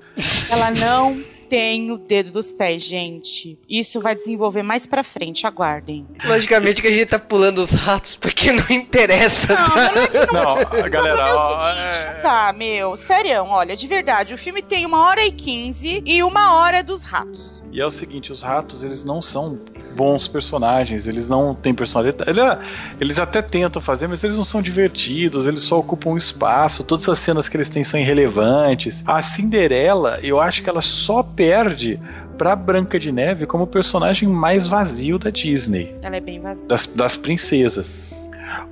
[0.50, 3.58] Ela não tem o dedo dos pés, gente.
[3.70, 6.06] Isso vai desenvolver mais pra frente, aguardem.
[6.26, 9.54] Logicamente que a gente tá pulando os ratos porque não interessa.
[9.54, 9.76] Não, tá?
[9.76, 13.88] não é não Não, problema galera, é o seguinte, é- tá, meu, serião, olha, de
[13.88, 17.64] verdade, o filme tem uma hora e quinze e uma hora dos ratos.
[17.72, 19.60] E é o seguinte, os ratos, eles não são
[19.96, 22.40] bons personagens, eles não têm personalidade.
[22.40, 22.58] É,
[23.00, 27.20] Eles até tentam fazer, mas eles não são divertidos, eles só ocupam espaço, todas as
[27.20, 29.04] cenas que eles têm são irrelevantes.
[29.06, 32.00] A Cinderela, eu acho que ela só perde
[32.38, 36.68] pra Branca de Neve como o personagem mais vazio da Disney, Ela é bem vazia.
[36.68, 37.96] das, das princesas.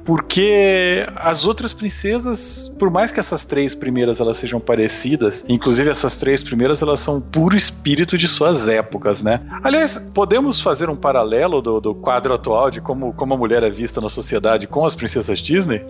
[0.04, 6.18] Porque as outras princesas, por mais que essas três primeiras elas sejam parecidas, inclusive essas
[6.18, 9.42] três primeiras elas são puro espírito de suas épocas, né?
[9.64, 13.70] Aliás, podemos fazer um paralelo do, do quadro atual de como, como a mulher é
[13.70, 15.84] vista na sociedade com as princesas Disney?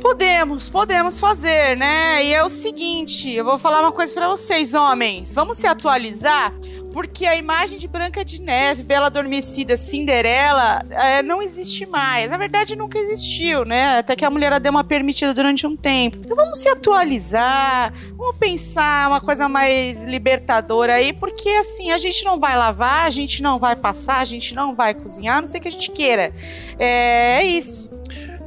[0.00, 2.24] Podemos, podemos fazer, né?
[2.24, 5.34] E é o seguinte, eu vou falar uma coisa pra vocês, homens.
[5.34, 6.52] Vamos se atualizar,
[6.92, 12.30] porque a imagem de Branca de Neve, Bela Adormecida, Cinderela, é, não existe mais.
[12.30, 13.98] Na verdade, nunca existiu, né?
[13.98, 16.18] Até que a mulher deu uma permitida durante um tempo.
[16.24, 22.24] Então vamos se atualizar, vamos pensar uma coisa mais libertadora aí, porque assim, a gente
[22.24, 25.46] não vai lavar, a gente não vai passar, a gente não vai cozinhar, a não
[25.46, 26.32] sei que a gente queira.
[26.78, 27.90] É, é isso.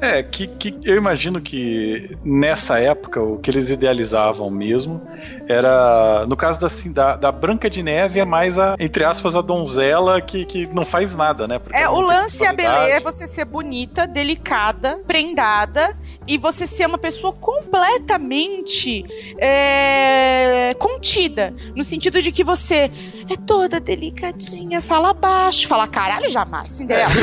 [0.01, 5.01] É, que, que eu imagino que nessa época o que eles idealizavam mesmo
[5.47, 9.35] era, no caso da, assim, da, da Branca de Neve, é mais a, entre aspas,
[9.35, 11.59] a donzela que, que não faz nada, né?
[11.59, 15.95] Porque É, o lance e a beleza é você ser bonita, delicada, prendada
[16.27, 19.05] e você ser uma pessoa completamente
[19.37, 21.53] é, contida.
[21.75, 22.91] No sentido de que você
[23.29, 27.09] é toda delicadinha, fala baixo, fala caralho jamais, Cinderela.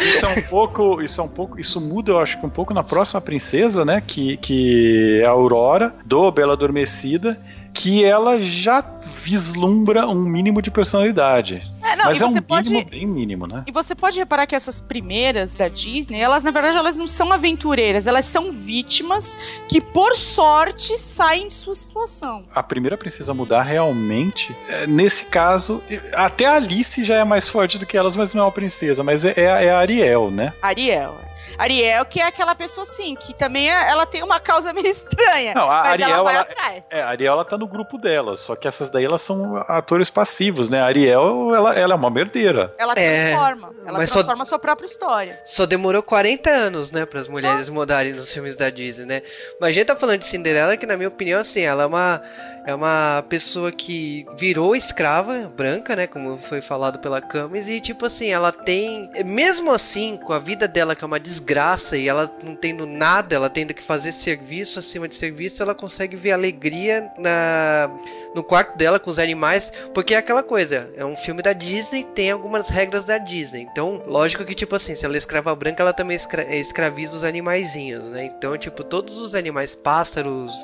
[0.00, 2.74] Isso é um pouco, isso é um pouco, isso muda, eu acho que um pouco
[2.74, 4.02] na próxima princesa, né?
[4.04, 7.38] Que, que é a Aurora, do Bela Adormecida,
[7.72, 8.84] que ela já
[9.22, 11.62] vislumbra um mínimo de personalidade.
[12.02, 13.64] É, não, Mas é um você mínimo pode bem mínimo, né?
[13.66, 17.32] E você pode reparar que essas primeiras da Disney, elas na verdade elas não são
[17.32, 19.36] aventureiras, elas são vítimas
[19.68, 22.44] que por sorte saem de sua situação.
[22.54, 27.48] A primeira princesa a mudar realmente, é, nesse caso, até a Alice já é mais
[27.48, 30.30] forte do que elas, mas não é uma princesa, mas é, é é a Ariel,
[30.30, 30.52] né?
[30.62, 31.31] Ariel.
[31.58, 35.54] Ariel, que é aquela pessoa assim, que também é- ela tem uma causa meio estranha.
[35.54, 36.84] Não, a mas Ariel, ela vai ela- atrás.
[36.90, 40.10] É, a Ariel ela tá no grupo dela, só que essas daí elas são atores
[40.10, 40.80] passivos, né?
[40.80, 42.74] A Ariel, ela, ela é uma merdeira.
[42.78, 43.74] Ela É, transforma.
[43.86, 45.40] ela mas só- transforma a sua própria história.
[45.44, 49.22] Só demorou 40 anos, né, para as mulheres mudarem nos filmes da Disney, né?
[49.60, 52.22] Mas a gente tá falando de Cinderela, que na minha opinião, assim, ela é uma,
[52.64, 58.06] é uma pessoa que virou escrava branca, né, como foi falado pela Camis, e tipo
[58.06, 62.30] assim, ela tem, mesmo assim, com a vida dela que é uma desgraça e ela
[62.42, 67.10] não tendo nada, ela tendo que fazer serviço acima de serviço, ela consegue ver alegria
[67.18, 67.90] na
[68.34, 72.04] no quarto dela com os animais, porque é aquela coisa, é um filme da Disney,
[72.14, 73.68] tem algumas regras da Disney.
[73.70, 77.24] Então, lógico que tipo assim, se ela é escrava branca, ela também escra escraviza os
[77.24, 78.24] animaizinhos, né?
[78.24, 80.54] Então, tipo, todos os animais, pássaros,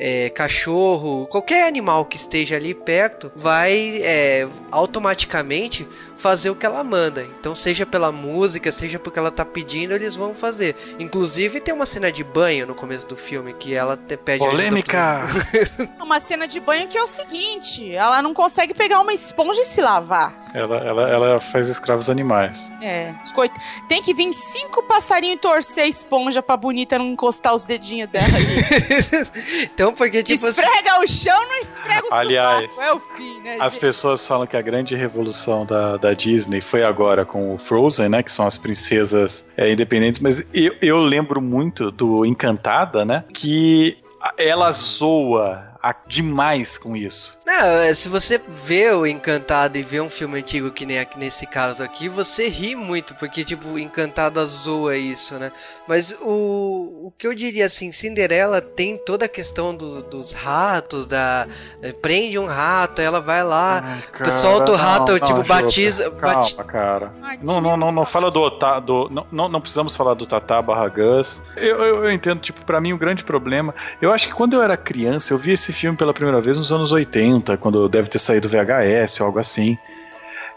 [0.00, 5.86] é, cachorro, qualquer animal que esteja ali perto, vai é, automaticamente
[6.20, 7.22] fazer o que ela manda.
[7.24, 10.76] Então, seja pela música, seja porque ela tá pedindo, eles vão fazer.
[10.98, 15.22] Inclusive, tem uma cena de banho no começo do filme que ela te pede Polêmica!
[16.00, 19.64] Uma cena de banho que é o seguinte: ela não consegue pegar uma esponja e
[19.64, 20.34] se lavar.
[20.52, 22.70] ela, ela, ela faz escravos animais.
[22.82, 23.52] É, coit-
[23.88, 28.26] tem que vir cinco passarinhos torcer a esponja pra bonita não encostar os dedinhos dela
[29.62, 32.82] então, porque tipo assim, esfrega o chão, não esfrega o Aliás, sovaco.
[32.90, 33.56] É o fim, né?
[33.60, 33.80] As gente?
[33.80, 38.22] pessoas falam que a grande revolução da, da Disney foi agora com o Frozen, né?
[38.22, 40.20] Que são as princesas é, independentes.
[40.20, 43.24] Mas eu, eu lembro muito do Encantada, né?
[43.32, 43.96] Que
[44.38, 45.69] ela zoa
[46.06, 47.38] demais com isso.
[47.46, 51.18] Não, é, se você vê o Encantado e vê um filme antigo que nem aqui
[51.18, 55.50] nesse caso aqui, você ri muito, porque, tipo, Encantada zoa isso, né?
[55.88, 61.06] Mas o, o que eu diria assim, Cinderela tem toda a questão do- dos ratos,
[61.06, 61.46] da.
[61.82, 63.82] eh, prende um rato, ela vai lá.
[64.20, 67.12] Ai, solta o rato, não, tipo, batiza- Calma, bati- cara.
[67.22, 70.26] Ai, Não, não, não, não fala do Otá, do, não, não, não precisamos falar do
[70.26, 71.42] Tatá barra Gus.
[71.56, 73.74] Eu, eu, eu entendo, tipo, pra mim o grande problema.
[74.00, 76.72] Eu acho que quando eu era criança, eu vi esse filme pela primeira vez nos
[76.72, 79.78] anos 80, quando deve ter saído VHS ou algo assim.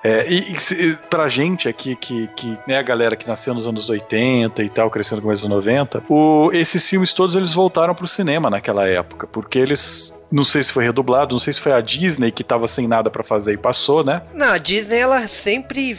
[0.03, 3.89] É, e, e pra gente aqui, que, que né, a galera que nasceu nos anos
[3.89, 8.07] 80 e tal, crescendo no começo dos 90, o, esses filmes todos eles voltaram pro
[8.07, 11.79] cinema naquela época, porque eles não sei se foi redublado, não sei se foi a
[11.79, 14.23] Disney que tava sem nada para fazer e passou, né?
[14.33, 15.95] Não, a Disney ela sempre.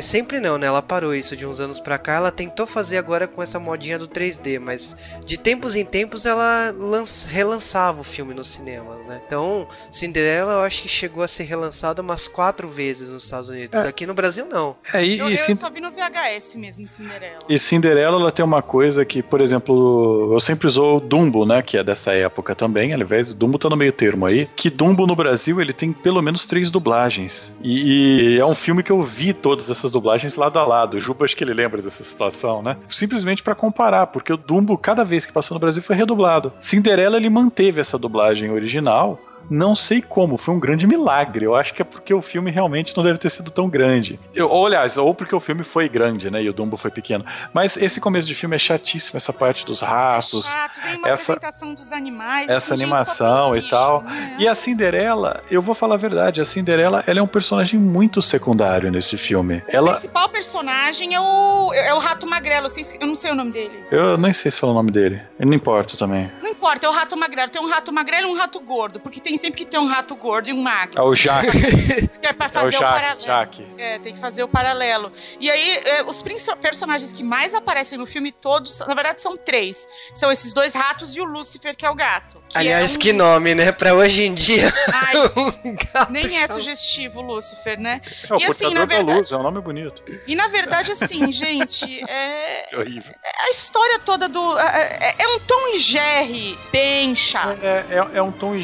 [0.00, 0.68] Sempre não, né?
[0.68, 2.14] Ela parou isso de uns anos pra cá.
[2.14, 4.94] Ela tentou fazer agora com essa modinha do 3D, mas
[5.26, 9.20] de tempos em tempos ela lança, relançava o filme nos cinemas, né?
[9.26, 13.78] Então, Cinderela eu acho que chegou a ser relançado umas quatro vezes nos Estados Unidos.
[13.84, 13.88] É.
[13.88, 14.76] Aqui no Brasil, não.
[14.92, 17.40] É, e, eu, e eu só vi no VHS mesmo, Cinderela.
[17.48, 21.62] E Cinderela, ela tem uma coisa que, por exemplo, eu sempre usou Dumbo, né?
[21.62, 22.92] Que é dessa época também.
[22.92, 26.22] Ao invés, Dumbo tá no meio termo aí, que Dumbo no Brasil ele tem pelo
[26.22, 27.52] menos três dublagens.
[27.62, 30.96] E, e, é um filme que eu vi todas essas dublagens lado a lado.
[30.96, 32.76] O Juba acho que ele lembra dessa situação, né?
[32.88, 36.52] Simplesmente para comparar, porque o Dumbo, cada vez que passou no Brasil, foi redublado.
[36.60, 39.18] Cinderela ele manteve essa dublagem original
[39.50, 41.44] não sei como, foi um grande milagre.
[41.44, 44.18] Eu acho que é porque o filme realmente não deve ter sido tão grande.
[44.34, 46.42] Eu, ou, aliás, ou porque o filme foi grande, né?
[46.42, 47.24] E o Dumbo foi pequeno.
[47.52, 50.46] Mas esse começo de filme é chatíssimo, essa parte dos ratos.
[50.46, 52.48] É chato, tem uma essa, apresentação dos animais.
[52.48, 54.02] Essa animação e tal.
[54.02, 54.36] Né?
[54.38, 58.20] E a Cinderela, eu vou falar a verdade, a Cinderela ela é um personagem muito
[58.22, 59.62] secundário nesse filme.
[59.68, 59.90] Ela...
[59.90, 62.68] O principal personagem é o, é o Rato Magrelo,
[63.00, 63.84] eu não sei o nome dele.
[63.90, 65.20] Eu nem sei se fala o nome dele.
[65.38, 66.30] Não importa também.
[66.42, 67.50] Não importa, é o Rato Magrelo.
[67.50, 70.14] Tem um Rato Magrelo e um Rato Gordo, porque tem sempre que ter um rato
[70.14, 70.98] gordo e um magro.
[70.98, 71.58] É o Jaque.
[72.22, 73.20] é pra fazer é o, o paralelo.
[73.20, 73.66] Jaque.
[73.78, 75.12] É, tem que fazer o paralelo.
[75.40, 76.22] E aí, é, os
[76.60, 79.86] personagens que mais aparecem no filme todos, na verdade, são três.
[80.14, 82.42] São esses dois ratos e o Lúcifer, que é o gato.
[82.48, 82.98] Que Aliás, é um...
[82.98, 83.72] que nome, né?
[83.72, 84.72] Pra hoje em dia.
[84.92, 85.76] Ai, um
[86.10, 88.00] nem é sugestivo, Lúcifer, né?
[88.28, 89.18] É, o e assim, na verdade...
[89.18, 90.02] luz, é um nome bonito.
[90.26, 92.66] E na verdade, assim, gente, é.
[92.68, 93.14] Que horrível.
[93.24, 94.58] É a história toda do.
[94.58, 97.58] É, é, é um Tom e bem chato.
[97.62, 98.62] É, é, é um Tom e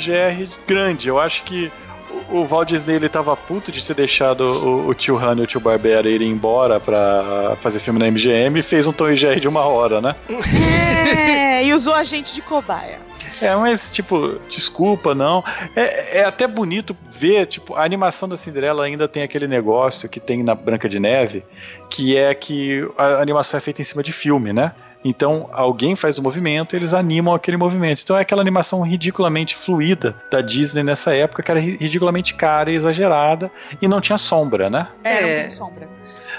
[0.66, 1.70] grande eu acho que
[2.30, 5.46] o Walt Disney ele tava puto de ter deixado o, o tio Han e o
[5.46, 9.40] tio Barbera irem embora pra fazer filme na MGM e fez um Tom e Jerry
[9.40, 10.14] de uma hora, né?
[10.28, 12.98] É, e usou a gente de cobaia.
[13.40, 15.44] É, mas, tipo, desculpa, não.
[15.76, 20.18] É, é até bonito ver, tipo, a animação da Cinderela ainda tem aquele negócio que
[20.18, 21.44] tem na Branca de Neve,
[21.88, 24.72] que é que a animação é feita em cima de filme, né?
[25.04, 28.02] Então alguém faz o movimento eles animam aquele movimento.
[28.02, 32.74] Então é aquela animação ridiculamente fluida da Disney nessa época, que era ridiculamente cara e
[32.74, 34.88] exagerada e não tinha sombra, né?
[35.04, 35.42] É, não é.
[35.42, 35.88] tem sombra.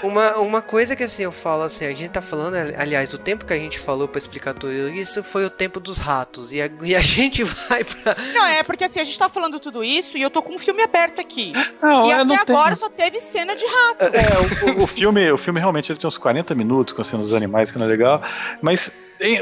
[0.02, 3.44] Uma, uma coisa que assim eu falo assim, a gente tá falando, aliás, o tempo
[3.44, 6.52] que a gente falou para explicar tudo isso foi o tempo dos ratos.
[6.52, 8.16] E a, e a gente vai pra.
[8.32, 10.58] Não, é porque assim, a gente tá falando tudo isso e eu tô com um
[10.58, 11.52] filme aberto aqui.
[11.82, 14.04] Não, e até agora só teve cena de rato.
[14.04, 17.22] É, o, o, filme, o filme realmente ele tem uns 40 minutos com a cena
[17.22, 18.22] dos animais, que não é legal.
[18.60, 18.92] Mas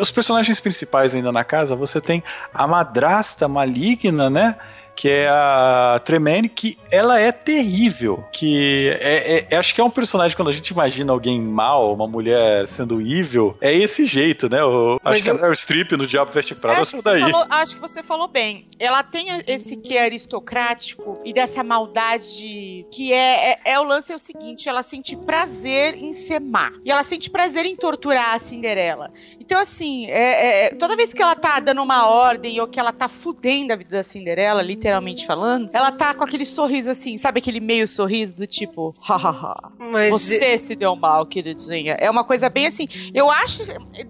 [0.01, 4.57] os personagens principais ainda na casa, você tem a madrasta maligna, né?
[4.99, 8.25] Que é a Tremaine, que ela é terrível.
[8.33, 11.95] Que é, é, é, acho que é um personagem quando a gente imagina alguém mal,
[11.95, 14.61] uma mulher sendo evil, é esse jeito, né?
[14.61, 15.39] O, acho que eu...
[15.39, 17.21] é o Strip no Diabo Veste Prada, acho, daí.
[17.21, 18.67] Falou, acho que você falou bem.
[18.77, 24.11] Ela tem esse que é aristocrático e dessa maldade que é, é, é o lance
[24.11, 26.73] é o seguinte, ela sente prazer em ser má.
[26.85, 29.13] E ela sente prazer em torturar a Cinderela.
[29.49, 32.93] Então, assim, é, é, toda vez que ela tá dando uma ordem ou que ela
[32.93, 37.39] tá fudendo a vida da Cinderela, literalmente falando, ela tá com aquele sorriso assim, sabe
[37.39, 39.73] aquele meio sorriso do tipo, hahaha,
[40.11, 40.59] você e...
[40.59, 41.95] se deu mal, queridinha.
[41.95, 42.87] É uma coisa bem assim.
[43.15, 43.63] Eu acho,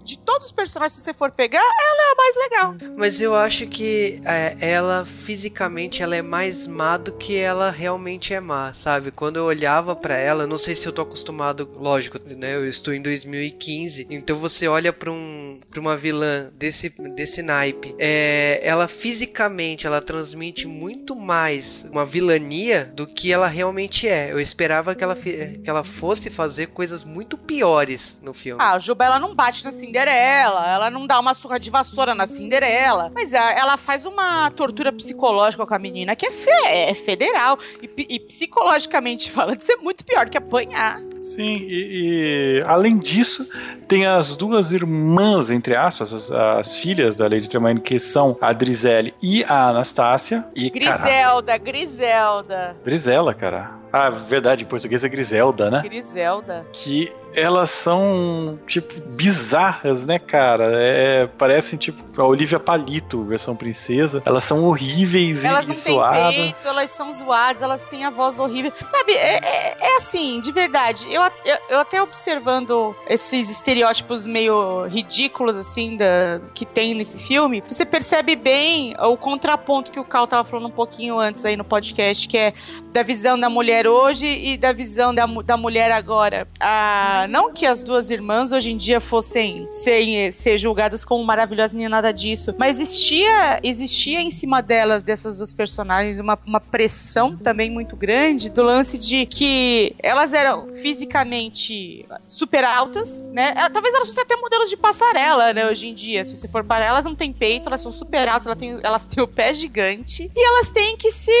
[0.03, 2.75] de todos os personagens, se você for pegar, ela é a mais legal.
[2.97, 8.33] Mas eu acho que é, ela, fisicamente, ela é mais má do que ela realmente
[8.33, 9.09] é má, sabe?
[9.09, 12.55] Quando eu olhava para ela, não sei se eu tô acostumado, lógico, né?
[12.55, 15.28] Eu estou em 2015, então você olha pra um
[15.69, 22.91] pra uma vilã desse, desse naipe, é, ela fisicamente ela transmite muito mais uma vilania
[22.93, 24.31] do que ela realmente é.
[24.31, 28.61] Eu esperava que ela, que ela fosse fazer coisas muito piores no filme.
[28.61, 32.15] Ah, a Juba ela não bate na Cinderela, ela não dá uma surra de vassoura
[32.15, 36.49] na Cinderela, mas é, ela faz uma tortura psicológica com a menina que é, fe,
[36.65, 41.08] é federal e, e psicologicamente falando, isso é muito pior que apanhar.
[41.21, 43.49] Sim, e, e além disso,
[43.87, 48.53] tem as duas irmãs, entre aspas, as, as filhas da Lady Tremaine, que são a
[48.53, 50.47] Drizelle e a Anastácia.
[50.55, 52.77] E, Griselda, cara, Griselda.
[52.83, 53.78] Drizela, cara.
[53.91, 55.81] Ah, verdade, em português é Griselda, né?
[55.83, 56.65] Griselda.
[56.71, 60.71] Que elas são, tipo, bizarras, né, cara?
[60.73, 64.21] É, parecem, tipo, a Olivia Palito, versão princesa.
[64.25, 68.05] Elas são horríveis elas e, e Elas não têm peito, elas são zoadas, elas têm
[68.05, 68.71] a voz horrível.
[68.89, 71.07] Sabe, é, é, é assim, de verdade.
[71.11, 77.63] Eu, eu, eu, até observando esses estereótipos meio ridículos, assim, da, que tem nesse filme,
[77.67, 81.63] você percebe bem o contraponto que o Cal tava falando um pouquinho antes aí no
[81.63, 82.53] podcast, que é
[82.91, 86.47] da visão da mulher mulher hoje e da visão da, da mulher agora.
[86.59, 91.73] Ah, não que as duas irmãs hoje em dia fossem ser, ser julgadas como maravilhosas
[91.73, 97.37] nem nada disso, mas existia, existia em cima delas, dessas duas personagens, uma, uma pressão
[97.37, 103.53] também muito grande do lance de que elas eram fisicamente super altas, né?
[103.71, 105.67] Talvez elas fossem até modelos de passarela, né?
[105.67, 108.45] Hoje em dia, se você for para elas, não tem peito, elas são super altas,
[108.47, 111.31] elas têm, elas têm o pé gigante e elas têm que se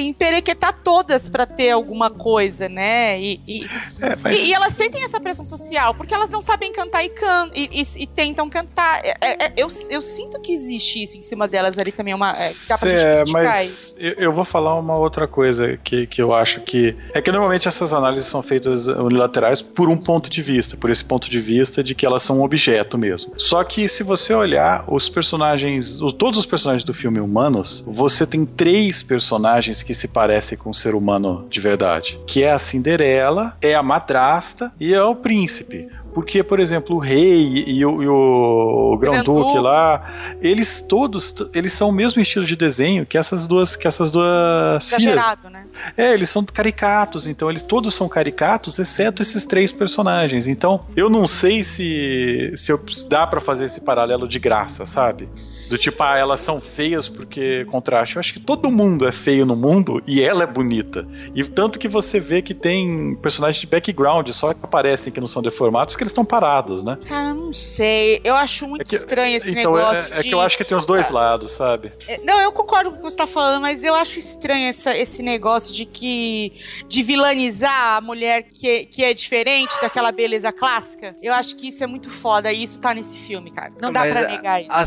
[0.00, 3.20] emperequetar todas para ter alguma coisa, né?
[3.20, 3.64] E, e,
[4.00, 4.38] é, mas...
[4.38, 8.06] e, e, elas sentem essa pressão social porque elas não sabem cantar e, can, e,
[8.06, 9.00] tentam cantar.
[9.04, 12.32] É, é, é, eu, eu sinto que existe isso em cima delas ali também, uma,
[12.32, 16.34] é, dá pra é, mas eu, eu, vou falar uma outra coisa que, que eu
[16.34, 16.94] acho que.
[17.14, 21.04] É que normalmente essas análises são feitas unilaterais por um ponto de vista, por esse
[21.04, 23.32] ponto de vista de que elas são um objeto mesmo.
[23.36, 28.26] Só que se você olhar os personagens, os, todos os personagens do filme humanos, você
[28.26, 32.18] tem três personagens que se parecem com um ser humano de verdade.
[32.26, 35.88] Que é a Cinderela, é a madrasta e é o príncipe.
[36.14, 41.88] Porque, por exemplo, o rei e o, e o Grão-Duque lá, eles todos, eles são
[41.88, 45.52] o mesmo estilo de desenho que essas duas, que essas duas Exagerado, filhas.
[45.52, 45.66] né?
[45.96, 50.46] É, eles são caricatos, então eles todos são caricatos, exceto esses três personagens.
[50.46, 55.28] Então, eu não sei se se eu, dá para fazer esse paralelo de graça, sabe?
[55.72, 58.16] Do tipo, ah, elas são feias porque contraste.
[58.16, 61.08] Eu acho que todo mundo é feio no mundo e ela é bonita.
[61.34, 65.26] E tanto que você vê que tem personagens de background só que aparecem que não
[65.26, 66.98] são deformados porque eles estão parados, né?
[67.08, 68.20] Cara, não sei.
[68.22, 70.12] Eu acho muito é que, estranho esse então, negócio.
[70.12, 71.90] É, é, que eu acho que tem os dois lados, sabe?
[72.06, 74.94] É, não, eu concordo com o que você tá falando, mas eu acho estranho essa,
[74.94, 76.52] esse negócio de que.
[76.86, 81.16] de vilanizar a mulher que, que é diferente daquela beleza clássica.
[81.22, 83.72] Eu acho que isso é muito foda e isso tá nesse filme, cara.
[83.80, 84.70] Não dá mas pra negar isso.
[84.70, 84.84] A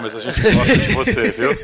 [0.00, 1.50] Cinderela, mas a gente gosta de você, viu?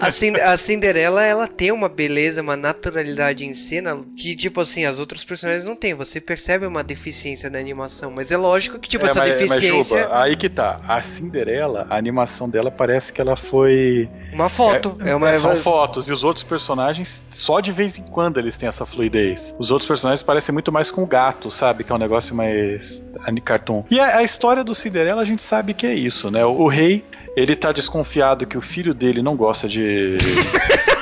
[0.00, 4.98] A, a Cinderela, ela tem uma beleza, uma naturalidade em cena que, tipo assim, as
[4.98, 5.94] outras personagens não têm.
[5.94, 9.96] Você percebe uma deficiência na animação, mas é lógico que, tipo, é, essa mas, deficiência...
[9.96, 10.80] Mas, Juba, aí que tá.
[10.86, 14.08] A Cinderela, a animação dela parece que ela foi...
[14.32, 14.96] Uma foto.
[15.04, 15.36] É, é uma...
[15.36, 19.54] São fotos, e os outros personagens, só de vez em quando eles têm essa fluidez.
[19.58, 21.84] Os outros personagens parecem muito mais com o gato, sabe?
[21.84, 23.04] Que é um negócio mais
[23.44, 23.84] cartoon.
[23.90, 26.44] E a, a história do Cinderela, a gente sabe que é isso, né?
[26.44, 27.04] O, o rei
[27.36, 30.16] ele tá desconfiado que o filho dele não gosta de.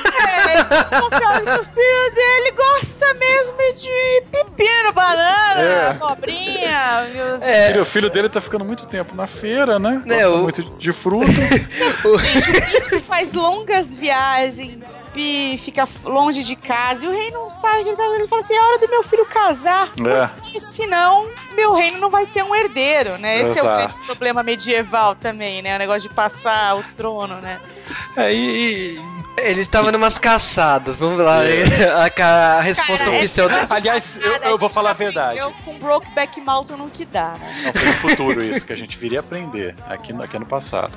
[0.49, 5.89] é, desconfiado que o filho dele gosta mesmo de pepino, banana, é.
[5.89, 7.07] abobrinha.
[7.41, 7.79] É.
[7.79, 10.01] O filho dele tá ficando muito tempo na feira, né?
[10.05, 10.37] Gosta é, o...
[10.37, 11.31] muito de fruta.
[11.31, 14.79] Gente, o príncipe faz longas viagens
[15.57, 18.53] fica longe de casa e o rei não sabe que ele tá Ele fala assim:
[18.53, 19.87] é hora do meu filho casar.
[19.87, 20.27] É.
[20.27, 23.39] Porque senão meu reino não vai ter um herdeiro, né?
[23.39, 23.67] Esse Exato.
[23.67, 25.75] é o grande problema medieval também, né?
[25.75, 27.59] O negócio de passar o trono, né?
[28.15, 28.99] É, e,
[29.43, 31.43] ele estava numas caçadas, vamos lá.
[31.43, 31.59] É.
[32.19, 35.37] A, a, resposta Cara, oficial é, Aliás, eu, eu vou falar a verdade.
[35.37, 37.53] Eu com Brokeback Mountain não que dá, né?
[37.65, 40.91] Não, foi no futuro isso, que a gente viria aprender aqui, aqui no passado.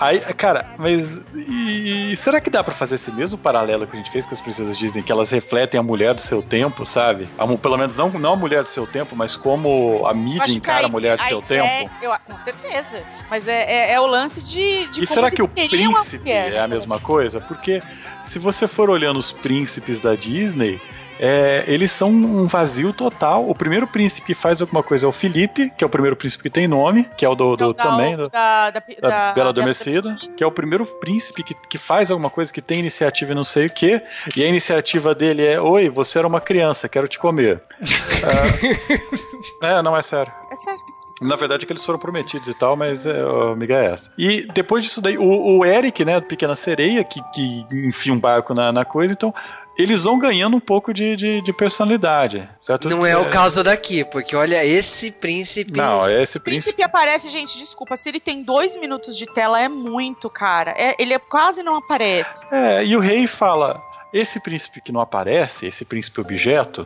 [0.00, 1.18] Aí, cara, mas.
[1.34, 4.40] E, será que dá para fazer esse mesmo paralelo que a gente fez que as
[4.40, 7.28] princesas dizem que elas refletem a mulher do seu tempo, sabe?
[7.36, 10.86] A, pelo menos não, não a mulher do seu tempo, mas como a mídia encara
[10.86, 11.90] a, mulher do seu tempo.
[12.00, 13.02] Eu, com certeza.
[13.28, 14.86] Mas é, é, é, o lance de.
[14.88, 17.40] de e será que o príncipe é a mesma coisa?
[17.48, 17.82] Porque
[18.22, 20.80] se você for olhando os príncipes da Disney,
[21.18, 23.48] é, eles são um vazio total.
[23.48, 26.44] O primeiro príncipe que faz alguma coisa é o Felipe, que é o primeiro príncipe
[26.44, 29.32] que tem nome, que é o do, do é também, do, da, da, da, da,
[29.32, 33.32] Bela Adormecida, que é o primeiro príncipe que, que faz alguma coisa, que tem iniciativa
[33.32, 34.00] e não sei o que,
[34.36, 37.62] e a iniciativa dele é: Oi, você era uma criança, quero te comer.
[39.62, 40.32] é, não é sério.
[40.52, 40.87] É sério.
[41.20, 44.12] Na verdade, é que eles foram prometidos e tal, mas é, a amiga é essa.
[44.16, 48.54] E depois disso daí, o, o Eric, né, Pequena Sereia, que, que enfia um barco
[48.54, 49.34] na, na coisa, então
[49.78, 52.88] eles vão ganhando um pouco de, de, de, personalidade, certo?
[52.88, 55.78] Não é, o caso daqui, porque olha, esse príncipe.
[55.78, 56.74] Não, esse príncipe.
[56.74, 60.74] príncipe aparece, gente, desculpa, se ele tem dois minutos de tela, é muito, cara.
[60.76, 62.48] É, ele é, quase não aparece.
[62.52, 63.80] É, e o rei fala:
[64.12, 66.84] esse príncipe que não aparece, esse príncipe objeto,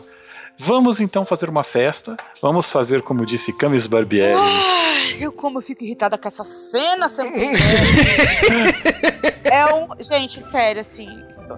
[0.58, 2.16] Vamos então fazer uma festa.
[2.40, 4.34] Vamos fazer, como disse Camis Barbieri.
[4.34, 7.52] Ai, eu como eu fico irritada com essa cena, você não tem
[9.44, 9.88] É um.
[10.00, 11.08] Gente, sério, assim.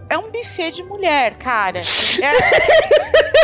[0.09, 1.80] É um buffet de mulher, cara.
[1.80, 3.43] É,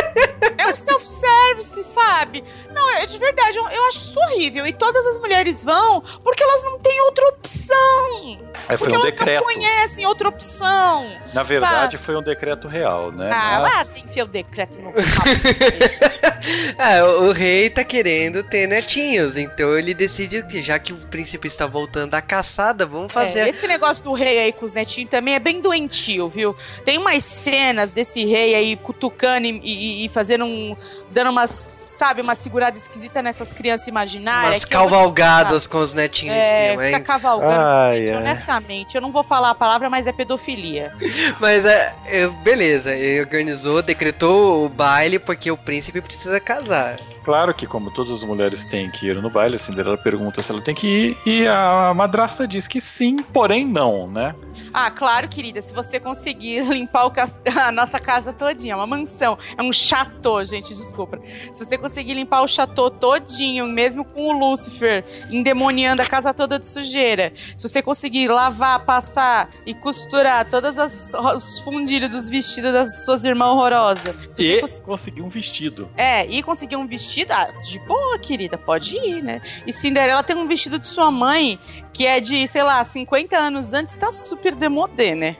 [0.57, 2.43] é um self-service, sabe?
[2.73, 4.65] Não, é de verdade, eu, eu, acho isso horrível.
[4.65, 8.39] E todas as mulheres vão porque elas não têm outra opção.
[8.67, 9.45] É, foi porque um elas decreto.
[9.45, 11.09] não conhecem outra opção.
[11.33, 12.03] Na verdade, sabe?
[12.05, 13.29] foi um decreto real, né?
[13.33, 13.95] Ah, Mas...
[13.95, 14.91] lá tem o decreto no
[16.77, 21.47] é, o rei tá querendo ter netinhos, então ele decide que já que o príncipe
[21.47, 23.39] está voltando à caçada, vamos fazer.
[23.39, 26.55] É, esse negócio do rei aí com os netinhos também é bem doentio, viu?
[26.83, 30.75] Tem umas cenas desse rei aí cutucando e, e, e fazendo um.
[31.11, 34.53] Dando umas sabe, uma segurada esquisita nessas crianças imaginárias.
[34.53, 37.03] Umas cavalgadas com os netinhos é, em cima, fica hein?
[37.03, 37.61] cavalgando.
[37.61, 38.17] Ai, gente, ai.
[38.17, 40.93] honestamente, eu não vou falar a palavra, mas é pedofilia.
[41.39, 46.95] Mas é, é, beleza, ele organizou, decretou o baile porque o príncipe precisa casar.
[47.23, 50.51] Claro que, como todas as mulheres têm que ir no baile, a Cinderela pergunta se
[50.51, 54.35] ela tem que ir, e a madrasta diz que sim, porém não, né?
[54.73, 59.37] Ah, claro, querida, se você conseguir limpar cas- a nossa casa todinha, é uma mansão,
[59.57, 61.19] é um chateau, gente, desculpa.
[61.53, 66.57] Se você conseguir limpar o chateau todinho, mesmo com o Lúcifer endemoniando a casa toda
[66.59, 73.03] de sujeira, se você conseguir lavar, passar e costurar todos os fundilhos dos vestidos das
[73.05, 75.89] suas irmãs horrorosas, se você E cons- conseguiu um vestido.
[75.97, 79.41] é, e conseguir um vestido, ah, de boa, querida, pode ir, né?
[79.65, 81.59] E Cinderela tem um vestido de sua mãe
[81.93, 85.35] que é de, sei lá, 50 anos antes, tá super demodé, né?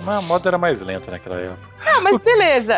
[0.00, 1.67] Mas a moda era mais lenta naquela época.
[1.84, 2.76] Ah, mas beleza.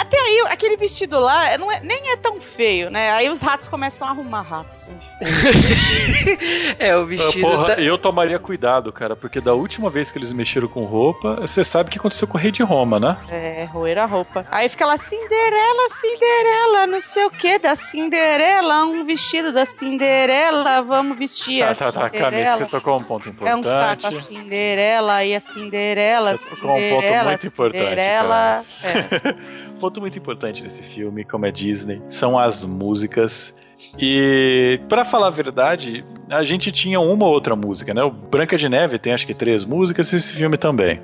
[0.00, 3.10] Até aí, aquele vestido lá não é- nem é tão feio, né?
[3.12, 4.86] Aí os ratos começam a arrumar ratos.
[4.88, 4.94] né?
[6.78, 7.80] É, o Ah, vestido Porra, tá...
[7.82, 11.88] eu tomaria cuidado, cara, porque da última vez que eles mexeram com roupa, você sabe
[11.88, 13.16] o que aconteceu com o rei de Roma, né?
[13.30, 14.44] É, roer a roupa.
[14.50, 20.82] Aí fica lá, Cinderela, Cinderela, não sei o que, da Cinderela, um vestido da Cinderela,
[20.82, 22.56] vamos vestir Tá, a tá, tá, Camila, Cinderela.
[22.56, 23.66] você tocou um ponto É importante.
[23.66, 28.28] um saco a Cinderela e a Cinderela, Você tocou um ponto Cinderela, muito importante, Cinderela.
[28.28, 28.31] cara.
[28.32, 29.72] É.
[29.80, 33.58] ponto muito importante nesse filme, como é Disney, são as músicas.
[33.98, 38.02] E pra falar a verdade, a gente tinha uma ou outra música, né?
[38.02, 41.00] O Branca de Neve tem acho que três músicas e esse filme também.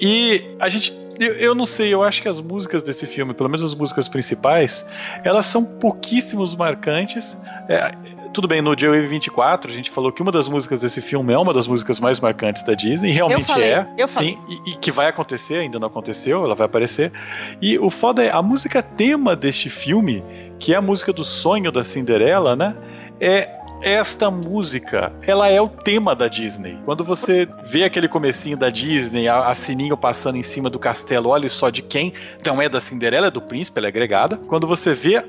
[0.00, 3.48] E a gente, eu, eu não sei, eu acho que as músicas desse filme, pelo
[3.48, 4.84] menos as músicas principais,
[5.24, 7.36] elas são pouquíssimos marcantes.
[7.68, 7.92] É,
[8.32, 11.38] tudo bem, no Joey 24 a gente falou que uma das músicas desse filme é
[11.38, 13.88] uma das músicas mais marcantes da Disney, e realmente falei, é.
[13.96, 17.12] eu sim, e, e que vai acontecer, ainda não aconteceu, ela vai aparecer.
[17.60, 20.22] E o foda é, a música tema deste filme,
[20.58, 22.76] que é a música do sonho da Cinderela, né?
[23.20, 26.78] É esta música, ela é o tema da Disney.
[26.84, 31.28] Quando você vê aquele comecinho da Disney, a, a sininho passando em cima do castelo,
[31.30, 32.12] olha só de quem,
[32.44, 34.36] não é da Cinderela, é do príncipe, ela é agregada.
[34.36, 35.22] Quando você vê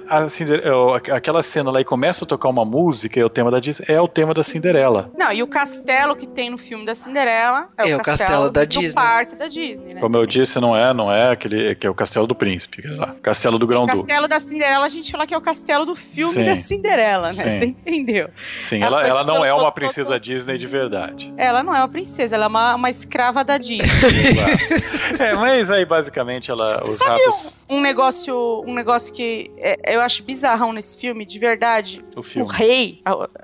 [1.13, 3.99] aquela cena lá e começa a tocar uma música, é o tema da Disney, é
[4.01, 5.11] o tema da Cinderela.
[5.17, 8.49] Não, e o castelo que tem no filme da Cinderela é, É o, o castelo
[8.49, 8.93] da do Disney.
[8.93, 10.01] parque da Disney, né?
[10.01, 13.15] Como eu disse, não é, não é aquele que é o castelo do príncipe, lá,
[13.21, 13.97] castelo do O grão-duque.
[13.97, 16.45] castelo da Cinderela, a gente fala que é o castelo do filme Sim.
[16.45, 17.33] da Cinderela, né?
[17.33, 17.59] Sim.
[17.59, 18.29] Você entendeu?
[18.61, 21.33] Sim, Ela ela, ela não é todo- uma todo- princesa Disney de verdade.
[21.37, 23.87] Ela não é uma princesa, ela é uma, uma escrava da Disney.
[25.19, 29.95] é, mas aí basicamente ela, Você os sabe ratos, um negócio, um negócio que é,
[29.95, 32.01] eu acho bizarrão nesse filme, de verdade.
[32.15, 32.51] o O filme.
[32.51, 33.01] rei,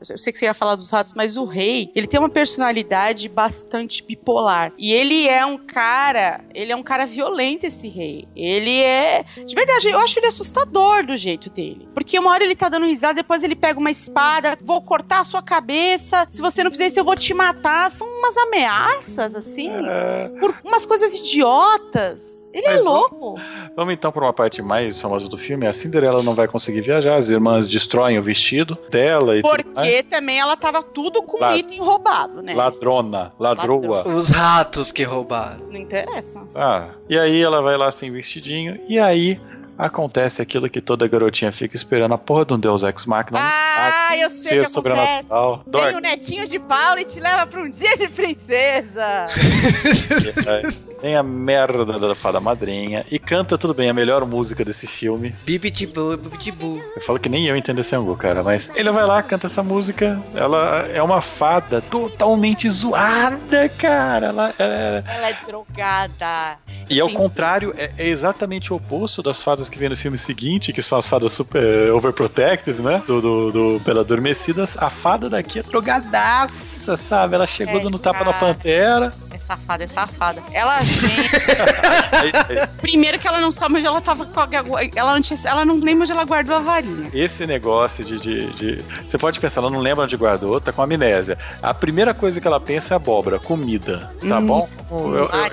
[0.10, 3.28] eu sei que você ia falar dos ratos, mas o rei, ele tem uma personalidade
[3.30, 4.72] bastante bipolar.
[4.78, 8.28] E ele é um cara, ele é um cara violento, esse rei.
[8.36, 11.88] Ele é, de verdade, eu acho ele assustador do jeito dele.
[11.94, 15.26] Porque uma hora ele tá dando risada, depois ele pega uma espada, vou cortar a
[15.26, 17.90] sua cabeça, se você não fizer isso eu vou te matar.
[17.92, 22.50] São umas ameaças, assim, É, por umas coisas idiotas.
[22.54, 23.40] Ele é Mas o- louco.
[23.76, 25.68] vamos então para uma parte mais famosa do filme.
[25.68, 29.70] A Cinderela não vai conseguir viajar, as irmãs destroem o vestido dela e tudo Porque
[29.76, 30.10] mais.
[30.10, 32.54] também ela tava tudo com Lá- item roubado, né?
[32.54, 34.08] Ladrona, ladroa.
[34.08, 35.66] Os ratos que roubaram.
[35.68, 36.42] Não interessa.
[36.54, 39.40] Ah, e aí ela vai lá sem vestidinho, e aí
[39.78, 43.40] acontece aquilo que toda garotinha fica esperando, a porra de um Deus Ex Machina.
[43.42, 44.74] Ah, eu sei que acontece.
[44.74, 45.64] sobrenatural.
[45.68, 49.28] Vem o netinho de Paulo e te leva pra um dia de princesa.
[51.06, 55.36] Tem a merda da fada madrinha e canta tudo bem a melhor música desse filme.
[55.46, 56.82] Bibitibu, bibitibu.
[56.96, 59.62] Eu falo que nem eu entendo esse ângulo, cara, mas ele vai lá, canta essa
[59.62, 60.20] música.
[60.34, 64.26] Ela é uma fada totalmente zoada, cara.
[64.30, 65.04] Ela é...
[65.06, 66.58] Ela é drogada.
[66.90, 67.14] E ao Sim.
[67.16, 70.98] contrário, é, é exatamente o oposto das fadas que vem no filme seguinte, que são
[70.98, 73.04] as fadas super overprotective, né?
[73.06, 74.76] Do, do, do Bela Adormecidas.
[74.80, 77.36] A fada daqui é drogadaça, sabe?
[77.36, 78.54] Ela chegou É, dando tapa na cara.
[78.54, 79.10] pantera.
[79.32, 80.42] É safada, é safada.
[80.52, 80.80] Ela
[82.82, 84.48] Primeiro que ela não sabe onde ela tava com a.
[84.96, 87.10] Ela não, tinha, ela não lembra onde ela guardou a varinha.
[87.14, 90.82] Esse negócio de, de, de- Você pode pensar, ela não lembra onde guardou, tá com
[90.82, 91.38] amnésia.
[91.62, 94.10] A primeira coisa que ela pensa é abóbora, comida.
[94.28, 94.46] Tá Hum.
[94.48, 94.70] bom?
[94.92, 95.52] Eu, eu- Ai,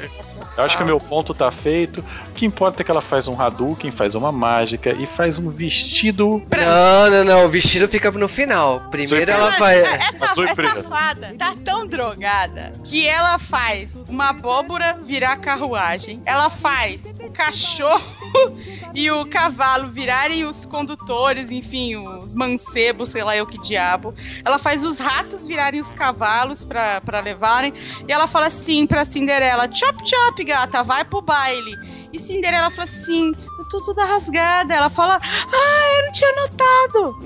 [0.56, 2.04] eu acho que o meu ponto tá feito.
[2.28, 5.48] O que importa é que ela faz um Hadouken, faz uma mágica e faz um
[5.48, 6.42] vestido.
[6.50, 7.46] Não, não, não.
[7.46, 8.80] O vestido fica no final.
[8.90, 9.32] Primeiro Surpresa.
[9.32, 9.78] ela vai.
[9.80, 16.22] Essa, essa fada tá tão drogada que ela faz uma abóbora virar carruagem.
[16.26, 18.02] Ela faz o cachorro
[18.94, 24.14] e o cavalo virarem os condutores, enfim, os mancebos, sei lá eu que diabo.
[24.44, 27.72] Ela faz os ratos virarem os cavalos para levarem.
[28.06, 31.76] E ela fala assim pra Cinderela: Chop, chop, gata, vai pro baile.
[32.12, 34.74] E Cinderela fala assim: eu tô toda rasgada.
[34.74, 37.18] Ela fala: Ah, eu não tinha notado.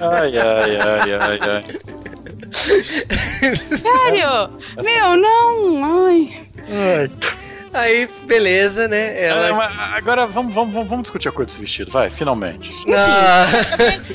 [0.00, 1.64] ai, ai, ai, ai, ai.
[3.76, 4.50] Sério?
[4.82, 6.06] Meu, não.
[6.06, 6.46] Ai.
[6.68, 7.10] Ai.
[7.76, 9.22] Aí, beleza, né?
[9.22, 9.48] Ela...
[9.48, 12.70] É, agora vamos, vamos, vamos discutir a cor desse vestido, vai, finalmente.
[12.86, 12.96] Não.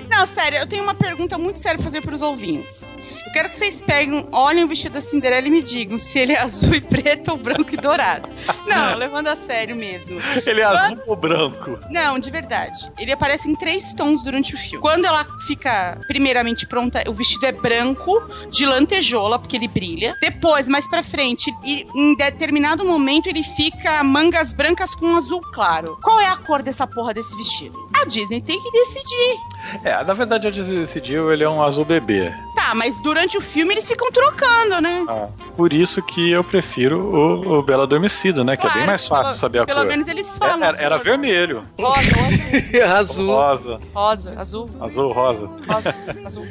[0.09, 2.91] não, sério, eu tenho uma pergunta muito séria pra fazer pros ouvintes.
[3.31, 6.33] Eu quero que vocês peguem, olhem o vestido da Cinderela e me digam se ele
[6.33, 8.27] é azul e preto ou branco e dourado.
[8.67, 10.19] Não, levando a sério mesmo.
[10.45, 10.77] Ele é Quando...
[10.77, 11.79] azul ou branco?
[11.89, 12.91] Não, de verdade.
[12.99, 14.81] Ele aparece em três tons durante o filme.
[14.81, 20.13] Quando ela fica primeiramente pronta, o vestido é branco, de lantejola, porque ele brilha.
[20.19, 25.97] Depois, mais pra frente, em determinado momento, ele fica mangas brancas com azul claro.
[26.03, 27.79] Qual é a cor dessa porra desse vestido?
[27.93, 29.37] A Disney tem que decidir.
[29.83, 32.33] É, na verdade a Disney decidiu, ele é um azul bebê.
[32.55, 35.03] Tá, mas durante o filme eles ficam trocando, né?
[35.07, 38.55] Ah, por isso que eu prefiro o, o Bela Adormecido, né?
[38.55, 39.87] Que claro, é bem mais fácil pelo, saber a pelo cor.
[39.87, 40.63] Pelo menos eles falam.
[40.63, 41.63] É, era, era vermelho.
[41.79, 43.35] Rosa, azul.
[43.35, 43.79] Rosa.
[43.93, 44.69] Rosa, azul.
[44.79, 45.49] Azul, rosa.
[45.67, 45.95] Rosa,
[46.25, 46.45] azul.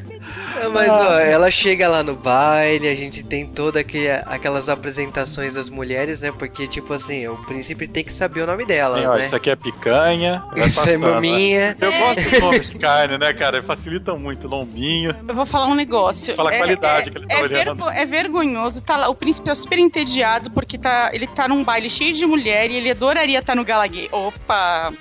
[0.73, 5.69] Mas, ó, ela chega lá no baile, a gente tem toda aquele, aquelas apresentações das
[5.69, 6.33] mulheres, né?
[6.33, 9.09] Porque, tipo assim, o príncipe tem que saber o nome dela, Sim, né?
[9.09, 10.43] ó, isso aqui é picanha.
[10.71, 11.77] Isso é maminha.
[11.81, 13.63] Eu gosto dos nomes de carne, né, cara?
[13.63, 15.15] Facilitam muito, lombinho.
[15.27, 16.35] Eu vou falar um negócio.
[16.35, 17.65] Fala a é, qualidade é, que ele tá é olhando.
[17.65, 21.65] Vergo, é vergonhoso, tá lá, o príncipe tá super entediado porque tá, ele tá num
[21.65, 24.09] baile cheio de mulher e ele adoraria estar tá no gala gay.
[24.13, 24.93] Opa!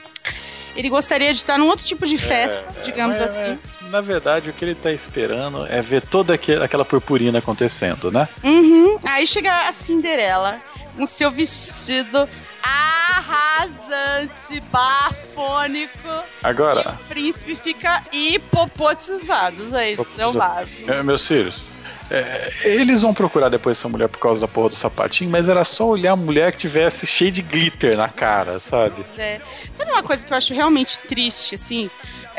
[0.75, 3.57] Ele gostaria de estar num outro tipo de festa, é, digamos assim.
[3.89, 8.29] Na verdade, o que ele tá esperando é ver toda aquela purpurina acontecendo, né?
[8.43, 8.99] Uhum.
[9.03, 10.57] Aí chega a Cinderela
[10.95, 12.29] com seu vestido
[13.29, 16.09] arrasante, bafônico.
[16.43, 16.97] Agora.
[17.01, 20.19] o príncipe fica hipopotizado, gente.
[20.19, 20.91] É o básico.
[20.91, 21.71] É, meus filhos.
[22.11, 25.63] É, eles vão procurar depois essa mulher por causa da porra do sapatinho, mas era
[25.63, 29.05] só olhar a mulher que tivesse cheio de glitter na cara, sabe?
[29.15, 29.39] É.
[29.77, 31.89] Sabe uma coisa que eu acho realmente triste, assim?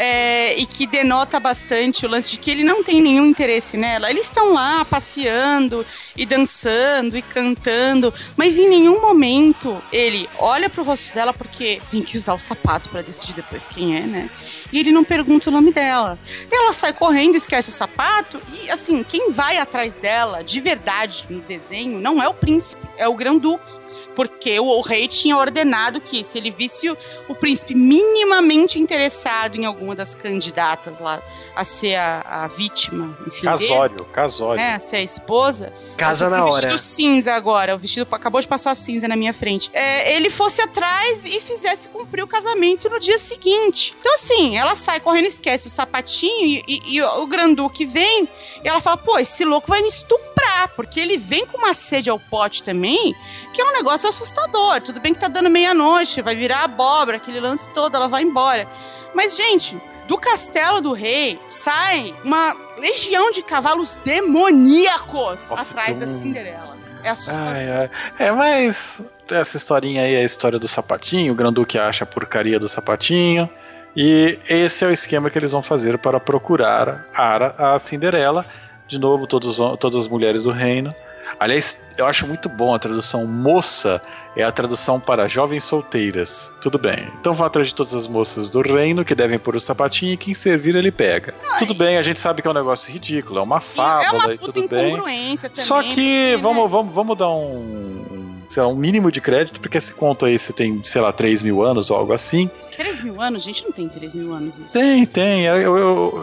[0.03, 4.09] É, e que denota bastante o lance de que ele não tem nenhum interesse nela.
[4.09, 5.85] Eles estão lá passeando
[6.17, 12.01] e dançando e cantando, mas em nenhum momento ele olha pro rosto dela porque tem
[12.01, 14.31] que usar o sapato para decidir depois quem é, né?
[14.73, 16.19] E ele não pergunta o nome dela.
[16.51, 21.43] Ela sai correndo, esquece o sapato e assim, quem vai atrás dela de verdade no
[21.43, 26.23] desenho não é o príncipe, é o Grão-Duque porque o, o, rei tinha ordenado que
[26.25, 26.97] se ele visse o,
[27.29, 31.23] o, príncipe minimamente interessado em alguma das candidatas lá
[31.55, 36.31] a ser a, a vítima, enfim, casório, dele, casório, né, a ser a esposa, casa
[36.31, 39.71] na o hora, vestido cinza agora, o vestido acabou de passar cinza na minha frente,
[39.73, 43.95] é, ele fosse atrás e fizesse cumprir o casamento no dia seguinte.
[44.01, 48.29] Então assim, ela sai correndo, esquece o sapatinho e, e, e o granduque vem
[48.63, 50.30] e ela fala, pô, esse louco vai me estuprar,
[50.69, 53.15] porque ele vem com uma sede ao pote também,
[53.53, 54.81] que é um negócio assustador.
[54.83, 58.67] Tudo bem que tá dando meia-noite, vai virar abóbora, aquele lance todo, ela vai embora.
[59.15, 66.07] Mas, gente, do castelo do rei sai uma legião de cavalos demoníacos Nossa, atrás da
[66.07, 66.77] Cinderela.
[67.03, 67.55] É assustador.
[67.55, 67.91] Ai, ai.
[68.19, 71.33] É, mas essa historinha aí é a história do sapatinho.
[71.33, 73.49] O Granduque acha a porcaria do sapatinho.
[73.97, 78.45] E esse é o esquema que eles vão fazer para procurar a, a Cinderela.
[78.91, 80.93] De novo, todos, todas as mulheres do reino.
[81.39, 84.03] Aliás, eu acho muito bom a tradução moça
[84.37, 86.51] é a tradução para jovens solteiras.
[86.61, 87.07] Tudo bem.
[87.21, 90.17] Então vão atrás de todas as moças do reino que devem pôr o sapatinho e
[90.17, 91.33] quem servir ele pega.
[91.53, 91.59] Ai.
[91.59, 94.35] Tudo bem, a gente sabe que é um negócio ridículo, é uma fábula é uma
[94.35, 94.97] e tudo bem.
[94.97, 96.69] Também, Só que vamos, né?
[96.69, 100.53] vamos, vamos dar um, sei lá, um mínimo de crédito, porque esse conto aí se
[100.53, 102.51] tem, sei lá, 3 mil anos ou algo assim.
[102.81, 103.43] 3 mil anos?
[103.43, 104.73] Gente, não tem 3 mil anos isso.
[104.73, 105.47] Tem, tem.
[105.47, 105.65] É,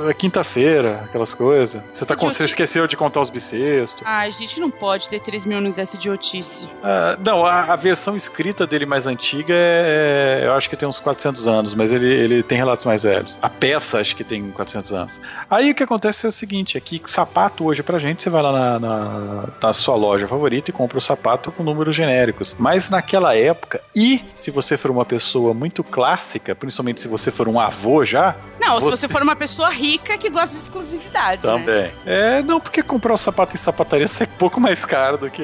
[0.09, 1.79] é quinta-feira, aquelas coisas.
[1.93, 4.01] Você, tá com, você esqueceu de contar os bissextos.
[4.03, 6.67] Ai, gente, não pode ter 3 mil anos dessa idiotice.
[6.83, 10.89] Ah, não, a, a, versão escrita dele mais antiga é, é, Eu acho que tem
[10.89, 13.37] uns 400 anos, mas ele, ele tem relatos mais velhos.
[13.39, 15.21] A peça acho que tem 400 anos.
[15.47, 18.41] Aí o que acontece é o seguinte: é que sapato hoje pra gente, você vai
[18.41, 22.55] lá na, na, na sua loja favorita e compra o sapato com números genéricos.
[22.57, 27.47] Mas naquela época, e se você for uma pessoa muito clássica, principalmente se você for
[27.47, 28.35] um avô já.
[28.59, 28.91] Não, você...
[28.91, 31.41] se você for uma pessoa rica que gosta de exclusividade.
[31.41, 31.65] Também.
[31.65, 31.91] Né?
[32.05, 35.43] É, não, porque comprar um sapato em sapataria é pouco mais caro do que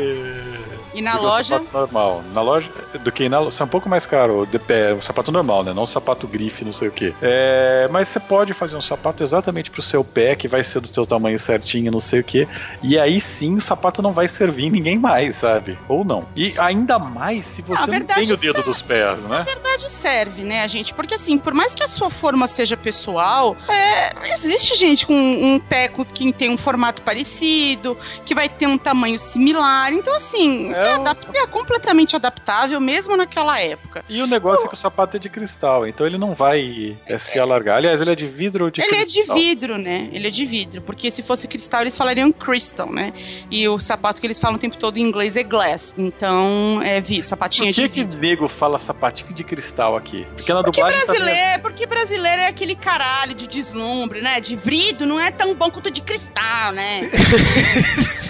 [0.94, 1.60] E na loja?
[1.60, 2.24] sapato normal.
[2.34, 2.70] Na loja,
[3.04, 5.74] do que na loja, é um pouco mais caro, de pé, o sapato normal, né?
[5.74, 7.14] Não o sapato grife, não sei o que.
[7.22, 10.88] É, mas você pode fazer um sapato exatamente pro seu pé, que vai ser do
[10.88, 12.48] seu tamanho certinho, não sei o que.
[12.82, 15.78] E aí sim o sapato não vai servir ninguém mais, sabe?
[15.88, 16.26] Ou não.
[16.36, 18.62] E ainda mais se você não, não tem o dedo serve.
[18.64, 19.40] dos pés, né?
[19.40, 20.94] Na verdade serve, né, gente?
[20.94, 25.60] Porque assim, por mais que a sua forma seja pessoal, é, existe gente com um
[25.60, 29.94] pé que tem um formato parecido, que vai ter um tamanho similar.
[29.94, 34.04] Então, assim, é, é, é completamente adaptável, mesmo naquela época.
[34.10, 37.18] E o negócio é que o sapato é de cristal, então ele não vai é,
[37.18, 37.78] se alargar.
[37.78, 39.36] Aliás, ele é de vidro ou de ele cristal?
[39.36, 40.10] Ele é de vidro, né?
[40.12, 43.14] Ele é de vidro, porque se fosse cristal, eles falariam crystal, né?
[43.50, 45.94] E o sapato que eles falam o tempo todo em inglês é glass.
[45.98, 48.20] Então, é vidro, sapatinho Por que de vidro.
[48.20, 50.26] que nego fala sapatinho de cristal aqui?
[50.36, 51.00] Porque na porque dublagem.
[51.00, 54.40] Tá brasileiro, tá porque brasileiro é aquele caralho de deslumbre, né?
[54.40, 57.10] De vidro não é tão bom quanto de cristal, né?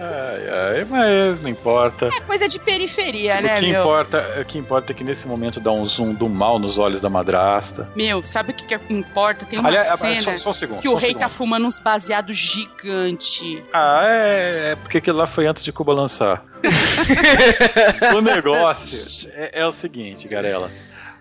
[0.00, 2.06] ai, ai, mas não importa.
[2.06, 3.82] É coisa de periferia, o né, que meu?
[3.82, 7.00] Importa, o que importa é que nesse momento dá um zoom do mal nos olhos
[7.00, 7.88] da madrasta.
[7.94, 9.44] Meu, sabe o que, que importa?
[9.44, 12.36] Tem uma Aliás, cena só, só um segundo, que o rei tá fumando uns baseados
[12.36, 13.62] gigante.
[13.72, 16.44] Ah, é, é porque aquilo lá foi antes de Cuba lançar.
[18.14, 20.70] o negócio é, é o seguinte, Garela.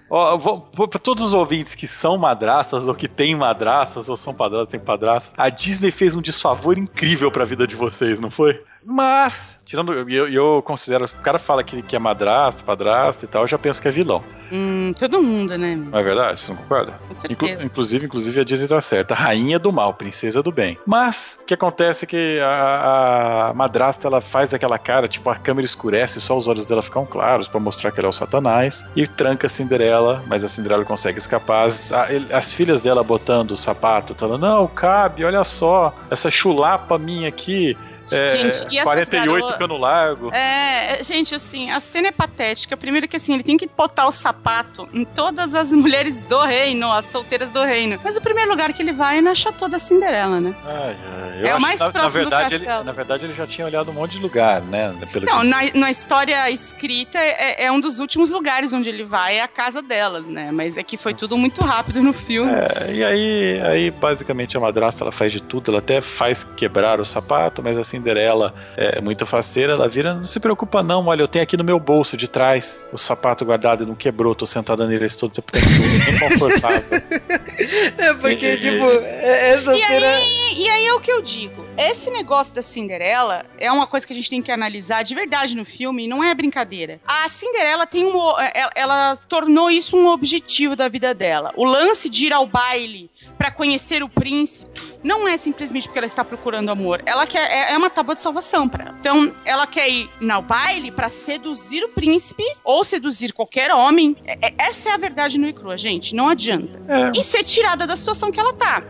[0.10, 4.80] Para todos os ouvintes que são madraças, ou que têm madraças, ou são padrastas, têm
[4.80, 8.62] padrastas, a Disney fez um desfavor incrível para a vida de vocês, não foi?
[8.86, 9.94] Mas, tirando.
[10.10, 11.06] Eu, eu considero.
[11.06, 13.92] O cara fala que, que é madrasto, padrasto e tal, eu já penso que é
[13.92, 14.24] vilão.
[14.52, 15.76] Hum, todo mundo, né?
[15.76, 16.42] Não é verdade?
[16.42, 16.94] Você não concorda?
[17.08, 17.54] Com certeza.
[17.54, 19.14] Inclu inclusive, inclusive, a Disney tá certa.
[19.14, 20.78] Rainha do mal, princesa do bem.
[20.86, 25.36] Mas, o que acontece é que a, a madrasta, ela faz aquela cara, tipo, a
[25.36, 28.86] câmera escurece, só os olhos dela ficam claros para mostrar que ela é o satanás.
[28.96, 31.68] E tranca a Cinderela, mas a Cinderela consegue escapar.
[31.68, 36.98] As, a, as filhas dela botando o sapato, falando, não, cabe, olha só, essa chulapa
[36.98, 37.78] minha aqui
[38.12, 39.58] é, gente, e 48 garo...
[39.58, 40.34] cano largo.
[40.34, 42.76] É, gente, assim, a cena é patética.
[42.76, 46.92] Primeiro que assim, ele tem que botar o sapato em todas as mulheres do reino,
[46.92, 48.00] as solteiras do reino.
[48.04, 50.54] Mas o primeiro lugar que ele vai é na Chateau da Cinderela, né?
[50.66, 51.48] Ai, ai.
[51.50, 52.80] é o mais na, próximo na verdade, do castelo.
[52.80, 54.94] Ele, na verdade, ele já tinha olhado um monte de lugar, né?
[55.12, 55.48] Pelo Não, que...
[55.48, 59.48] na, na história escrita, é, é, um dos últimos lugares onde ele vai, é a
[59.48, 60.52] casa delas, né?
[60.52, 62.52] Mas é que foi tudo muito rápido no filme.
[62.52, 65.72] É, e aí, aí, basicamente, a madrasta, ela faz de tudo.
[65.72, 70.26] Ela até faz quebrar o sapato, mas assim, Cinderela é muito faceira, ela vira, não
[70.26, 73.84] se preocupa não, olha, eu tenho aqui no meu bolso de trás o sapato guardado
[73.84, 77.02] e não quebrou, tô sentada nele esse todo tempo, bem confortável.
[77.98, 80.08] é porque, e, tipo, é, essa e cena...
[80.08, 84.08] Aí, e aí é o que eu digo, esse negócio da Cinderela é uma coisa
[84.08, 87.00] que a gente tem que analisar de verdade no filme, não é brincadeira.
[87.06, 88.18] A Cinderela tem um...
[88.54, 91.54] ela, ela tornou isso um objetivo da vida dela.
[91.56, 96.06] O lance de ir ao baile para conhecer o príncipe não é simplesmente porque ela
[96.06, 97.02] está procurando amor.
[97.06, 98.96] Ela quer é, é uma tábua de salvação para ela.
[99.00, 104.16] Então, ela quer ir no baile para seduzir o príncipe ou seduzir qualquer homem.
[104.26, 106.16] É, é, essa é a verdade no e crua, gente.
[106.16, 106.82] Não adianta.
[106.88, 107.12] É.
[107.20, 108.84] E ser tirada da situação que ela tá.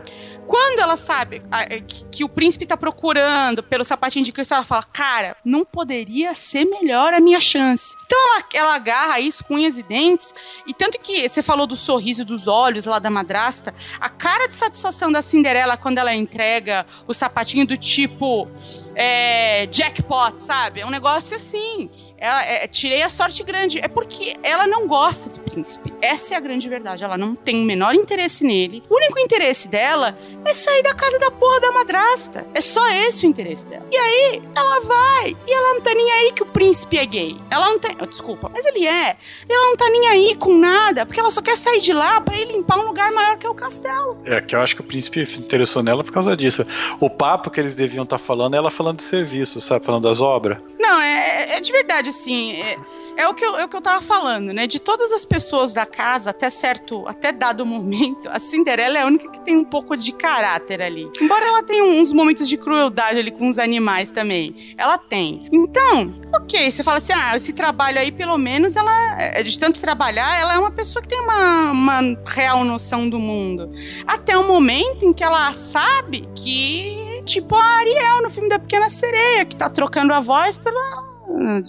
[0.50, 4.82] Quando ela sabe é, que, o príncipe tá procurando pelo sapatinho de cristal, ela fala:
[4.82, 7.94] Cara, não poderia ser melhor a minha chance.
[8.04, 10.34] Então ela, ela agarra isso com unhas e dentes.
[10.66, 14.54] E tanto que você falou do sorriso dos olhos lá da madrasta, a cara de
[14.54, 18.48] satisfação da Cinderela quando ela entrega o sapatinho do tipo
[18.96, 20.80] é, jackpot, sabe?
[20.80, 21.88] É um negócio assim
[22.20, 23.78] ela, é, tirei a sorte grande.
[23.80, 25.92] É porque ela não gosta do príncipe.
[26.02, 27.02] Essa é a grande verdade.
[27.02, 28.82] Ela não tem o menor interesse nele.
[28.90, 32.46] O único interesse dela é sair da casa da porra da madrasta.
[32.52, 33.86] É só esse o interesse dela.
[33.90, 35.36] E aí, ela vai.
[35.46, 37.36] E ela não tá nem aí que o príncipe é gay.
[37.50, 37.96] Ela não tem.
[38.00, 39.16] Oh, desculpa, mas ele é.
[39.48, 41.06] Ela não tá nem aí com nada.
[41.06, 43.50] Porque ela só quer sair de lá para ir limpar um lugar maior que é
[43.50, 44.18] o castelo.
[44.26, 46.66] É, que eu acho que o príncipe interessou nela por causa disso.
[47.00, 49.84] O papo que eles deviam estar tá falando é ela falando de serviço, sabe?
[49.84, 50.58] Falando das obras.
[50.78, 52.78] Não, é, é de verdade assim, é,
[53.16, 54.66] é o que eu, é o que eu tava falando, né?
[54.66, 59.06] De todas as pessoas da casa, até certo, até dado momento, a Cinderela é a
[59.06, 61.10] única que tem um pouco de caráter ali.
[61.20, 64.74] Embora ela tenha uns momentos de crueldade ali com os animais também.
[64.76, 65.48] Ela tem.
[65.52, 69.80] Então, ok, você fala assim, ah, esse trabalho aí, pelo menos, ela, é, de tanto
[69.80, 73.70] trabalhar, ela é uma pessoa que tem uma, uma real noção do mundo.
[74.06, 78.88] Até o momento em que ela sabe que, tipo a Ariel no filme da Pequena
[78.88, 81.09] Sereia, que tá trocando a voz pela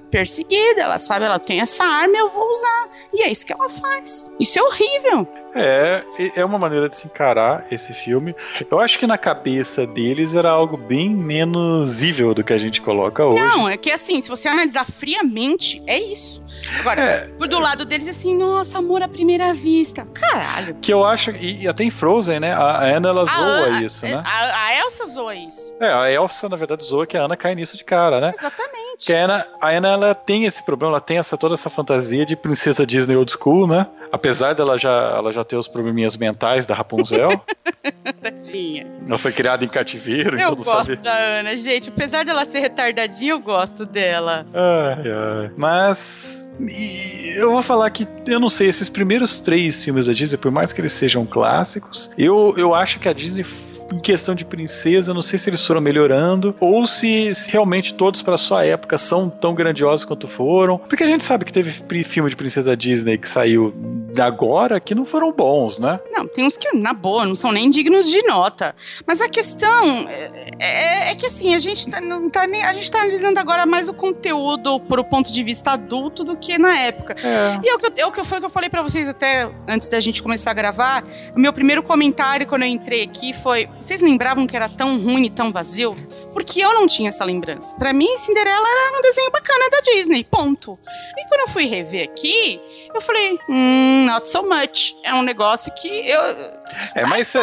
[0.09, 2.89] perseguida, ela sabe, ela tem essa arma, eu vou usar.
[3.13, 4.31] E é isso que ela faz.
[4.39, 5.27] Isso é horrível.
[5.53, 6.03] É,
[6.35, 8.33] é uma maneira de se encarar esse filme.
[8.69, 12.81] Eu acho que na cabeça deles era algo bem menos evil do que a gente
[12.81, 13.41] coloca hoje.
[13.41, 16.41] Não, é que assim, se você analisar friamente, é isso.
[16.79, 20.05] Agora, é, por do lado deles, assim, nossa, amor à primeira vista.
[20.13, 20.75] Caralho.
[20.75, 22.53] Que eu acho, e, e até em Frozen, né?
[22.53, 24.21] A Anna, ela a zoa Ana, isso, né?
[24.23, 25.73] A, a, Elsa zoa isso.
[25.79, 28.31] É, a Elsa, na verdade, zoa que a Ana cai nisso de cara, né?
[28.33, 28.90] Exatamente.
[28.97, 32.25] Que a Anna, a Anna ela tem esse problema, ela tem essa, toda essa fantasia
[32.25, 33.87] de princesa Disney old school, né?
[34.11, 37.41] Apesar dela já, ela já ter os probleminhas mentais da Rapunzel.
[38.21, 38.85] Tadinha.
[39.07, 40.95] ela foi criada em cativeiro, Eu então gosto sabe.
[40.97, 41.89] da Ana, gente.
[41.89, 44.45] Apesar dela ser retardadinha, eu gosto dela.
[44.53, 45.51] Ai, ai.
[45.57, 46.51] Mas.
[47.37, 50.71] eu vou falar que eu não sei, esses primeiros três filmes da Disney, por mais
[50.73, 53.45] que eles sejam clássicos, eu, eu acho que a Disney.
[53.91, 58.21] Em questão de princesa, não sei se eles foram melhorando ou se, se realmente todos
[58.21, 60.77] para sua época são tão grandiosos quanto foram.
[60.77, 61.71] Porque a gente sabe que teve
[62.03, 63.73] filme de princesa Disney que saiu
[64.19, 65.99] agora que não foram bons, né?
[66.11, 68.75] Não, tem uns que, na boa, não são nem dignos de nota.
[69.05, 72.73] Mas a questão é, é- é que, assim, a gente, tá, não tá nem, a
[72.73, 76.57] gente tá analisando agora mais o conteúdo por o ponto de vista adulto do que
[76.57, 77.15] na época.
[77.23, 77.59] É.
[77.63, 79.49] E é o que, eu, é o que foi que eu falei pra vocês até
[79.67, 81.03] antes da gente começar a gravar.
[81.35, 85.25] O meu primeiro comentário quando eu entrei aqui foi: vocês lembravam que era tão ruim
[85.25, 85.95] e tão vazio?
[86.33, 87.75] Porque eu não tinha essa lembrança.
[87.75, 90.77] Pra mim, Cinderela era um desenho bacana da Disney, ponto.
[91.17, 92.61] E quando eu fui rever aqui,
[92.93, 94.93] eu falei: hum, not so much.
[95.03, 96.21] É um negócio que eu.
[96.95, 97.33] É, mas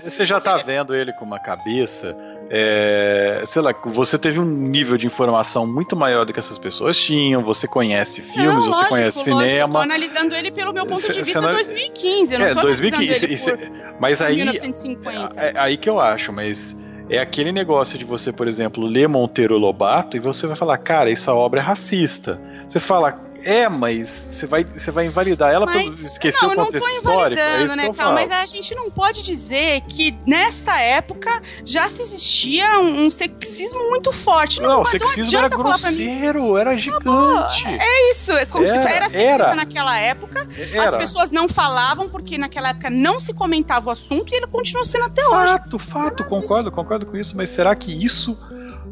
[0.00, 2.16] você já tá vendo ele com uma cabeça.
[2.54, 6.98] É, sei lá, você teve um nível de informação muito maior do que essas pessoas
[7.00, 7.42] tinham.
[7.44, 9.82] Você conhece filmes, Não, você lógico, conhece lógico, Eu tô cinema.
[9.82, 12.34] analisando ele pelo meu ponto Cê- de cê vista não- 2015.
[12.34, 13.04] Eu não É, tô 2015.
[13.26, 14.36] analisando isso- ele por, mas aí.
[14.36, 15.32] 1950.
[15.34, 16.76] É, é aí que eu acho, mas
[17.08, 21.10] é aquele negócio de você, por exemplo, ler Monteiro Lobato e você vai falar, cara,
[21.10, 22.38] essa obra é racista.
[22.68, 23.14] Você fala,
[23.44, 26.64] é, mas você vai, você vai invalidar ela por Mas- esquecer não, o eu não
[26.66, 27.40] contexto tô histórico.
[27.40, 28.04] É invalidando, isso que né, eu Cal?
[28.06, 28.14] falo.
[28.14, 33.88] Mas a gente não pode dizer que nessa época já se existia um, um sexismo
[33.88, 34.60] muito forte.
[34.60, 37.66] Não, Não, o sexismo era pra mim grosseiro, era gigante.
[37.66, 39.54] É isso, é como Era, era sexista era.
[39.54, 40.40] naquela época.
[40.42, 40.98] As Era.
[40.98, 45.04] pessoas não falavam porque naquela época não se comentava o assunto e ele continua sendo
[45.04, 45.52] até hoje.
[45.52, 48.38] Fato, fato, concordo, concordo com isso, mas será que isso,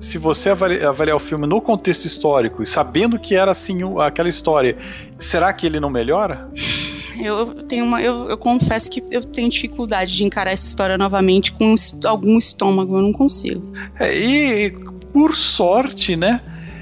[0.00, 4.28] se você avali- avaliar o filme no contexto histórico e sabendo que era assim aquela
[4.28, 4.76] história,
[5.18, 6.48] será que ele não melhora?
[7.22, 11.52] Eu tenho uma, eu, eu confesso que eu tenho dificuldade de encarar essa história novamente
[11.52, 11.74] com
[12.04, 13.70] algum estômago, eu não consigo.
[13.98, 14.70] É, e
[15.12, 16.40] por sorte, né,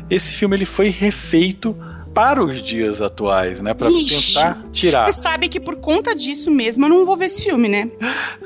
[0.09, 1.75] esse filme ele foi refeito
[2.15, 5.11] para os dias atuais, né, para tentar tirar.
[5.11, 7.91] Você sabe que por conta disso mesmo eu não vou ver esse filme, né?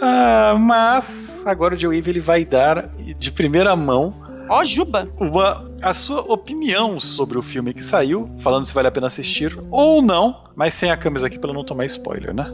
[0.01, 4.15] Ah, mas agora o Joe Wave ele vai dar de primeira mão
[4.49, 5.09] Ó, Juba.
[5.19, 9.59] uma, a sua opinião sobre o filme que saiu, falando se vale a pena assistir
[9.71, 12.47] ou não, mas sem a câmera aqui para não tomar spoiler, né?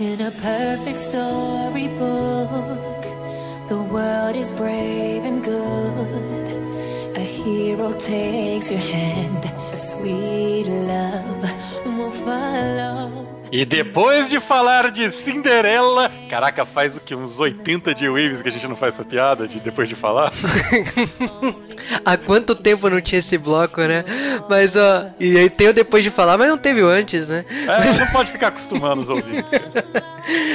[0.00, 3.02] In a perfect storybook,
[3.68, 7.16] the world is brave and good.
[7.16, 11.44] A hero takes your hand, a sweet love
[12.00, 13.39] will follow.
[13.52, 17.14] E depois de falar de Cinderela, caraca, faz o que?
[17.14, 20.32] Uns 80 de Waves que a gente não faz essa piada de depois de falar?
[22.04, 24.04] Há quanto tempo não tinha esse bloco, né?
[24.48, 27.44] Mas, ó, e aí tem o depois de falar, mas não teve o antes, né?
[27.66, 29.50] É, não pode ficar acostumando os ouvintes.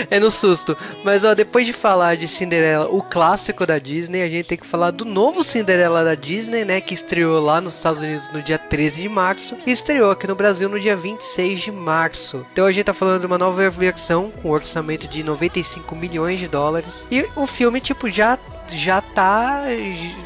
[0.10, 0.78] É no susto.
[1.04, 4.66] Mas, ó, depois de falar de Cinderela, o clássico da Disney, a gente tem que
[4.66, 6.80] falar do novo Cinderela da Disney, né?
[6.80, 10.36] Que estreou lá nos Estados Unidos no dia 13 de março e estreou aqui no
[10.36, 12.46] Brasil no dia 26 de março.
[12.54, 16.48] Então a gente tá falando de uma nova versão com orçamento de 95 milhões de
[16.48, 17.06] dólares.
[17.10, 18.38] E o filme, tipo, já
[18.70, 19.64] já tá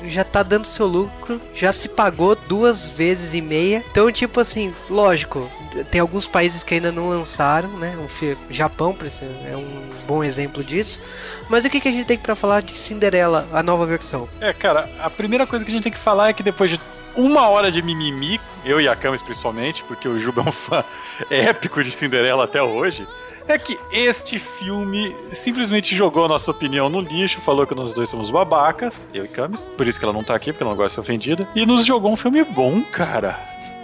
[0.08, 3.84] já tá dando seu lucro, já se pagou duas vezes e meia.
[3.90, 5.50] Então, tipo assim, lógico,
[5.92, 7.96] tem alguns países que ainda não lançaram, né?
[7.98, 8.96] O Japão
[9.50, 11.00] é um bom exemplo disso.
[11.50, 14.28] Mas o que, que a gente tem pra falar de Cinderela, a nova versão?
[14.40, 16.80] É, cara, a primeira coisa que a gente tem que falar é que depois de
[17.20, 20.84] uma hora de mimimi, eu e a Camis principalmente, porque o Juba é um fã
[21.30, 23.06] épico de Cinderela até hoje,
[23.48, 28.10] é que este filme simplesmente jogou a nossa opinião no lixo, falou que nós dois
[28.10, 30.78] somos babacas, eu e Camis, por isso que ela não tá aqui, porque ela não
[30.78, 33.38] gosta de ser ofendida, e nos jogou um filme bom, cara.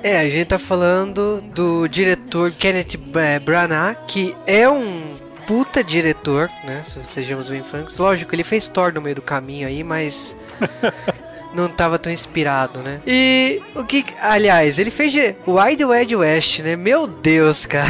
[0.03, 5.15] É, a gente tá falando do diretor Kenneth eh, Branagh, que é um
[5.47, 6.83] puta diretor, né?
[6.83, 7.97] Se sejamos bem francos.
[7.97, 10.35] Lógico, ele fez Thor no meio do caminho aí, mas
[11.55, 12.99] não tava tão inspirado, né?
[13.07, 16.75] E o que, aliás, ele fez de Wide Wild West, né?
[16.75, 17.87] Meu Deus, cara.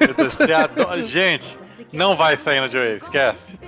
[0.00, 1.56] Meu Deus, você adora- Gente,
[1.92, 3.58] não vai sair no Joe, esquece.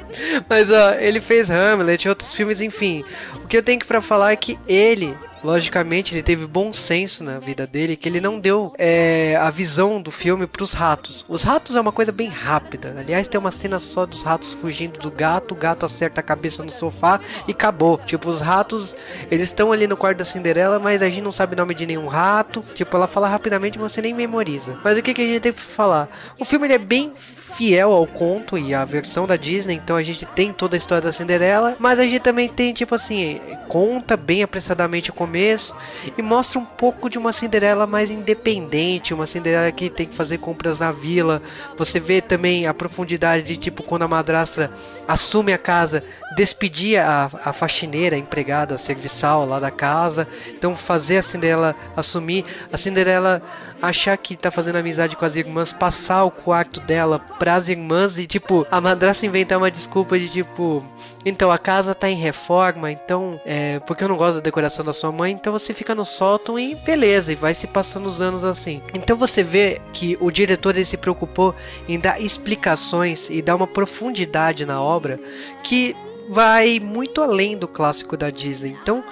[0.48, 3.04] Mas ó, ele fez Hamlet outros filmes, enfim.
[3.44, 7.24] O que eu tenho que pra falar é que ele logicamente, ele teve bom senso
[7.24, 11.24] na vida dele, que ele não deu é, a visão do filme pros ratos.
[11.28, 12.94] Os ratos é uma coisa bem rápida.
[12.98, 16.62] Aliás, tem uma cena só dos ratos fugindo do gato, o gato acerta a cabeça
[16.62, 17.98] no sofá e acabou.
[17.98, 18.94] Tipo, os ratos,
[19.30, 21.86] eles estão ali no quarto da Cinderela, mas a gente não sabe o nome de
[21.86, 22.62] nenhum rato.
[22.74, 24.78] Tipo, ela fala rapidamente e você nem memoriza.
[24.82, 26.08] Mas o que, que a gente tem pra falar?
[26.38, 27.12] O filme é bem
[27.56, 31.02] fiel ao conto e à versão da Disney, então a gente tem toda a história
[31.02, 35.74] da Cinderela, mas a gente também tem, tipo assim, conta bem apressadamente o começo
[36.16, 40.38] e mostra um pouco de uma Cinderela mais independente, uma Cinderela que tem que fazer
[40.38, 41.42] compras na vila.
[41.76, 44.70] Você vê também a profundidade de, tipo, quando a madrasta
[45.06, 46.02] assume a casa,
[46.36, 51.76] despedir a, a faxineira, a empregada, a serviçal lá da casa, então fazer a Cinderela
[51.96, 53.42] assumir, a Cinderela
[53.82, 58.28] achar que tá fazendo amizade com as irmãs, passar o quarto dela pras irmãs e,
[58.28, 60.84] tipo, a madrasta inventar uma desculpa de tipo,
[61.24, 64.92] então a casa tá em reforma, então, é, porque eu não gosto da decoração da
[64.92, 68.44] sua mãe, então você fica no sótão e beleza, e vai se passando os anos
[68.44, 68.80] assim.
[68.94, 71.52] Então você vê que o diretor ele se preocupou
[71.88, 75.18] em dar explicações e dar uma profundidade na obra
[75.64, 75.96] que
[76.28, 78.76] vai muito além do clássico da Disney.
[78.82, 79.04] Então,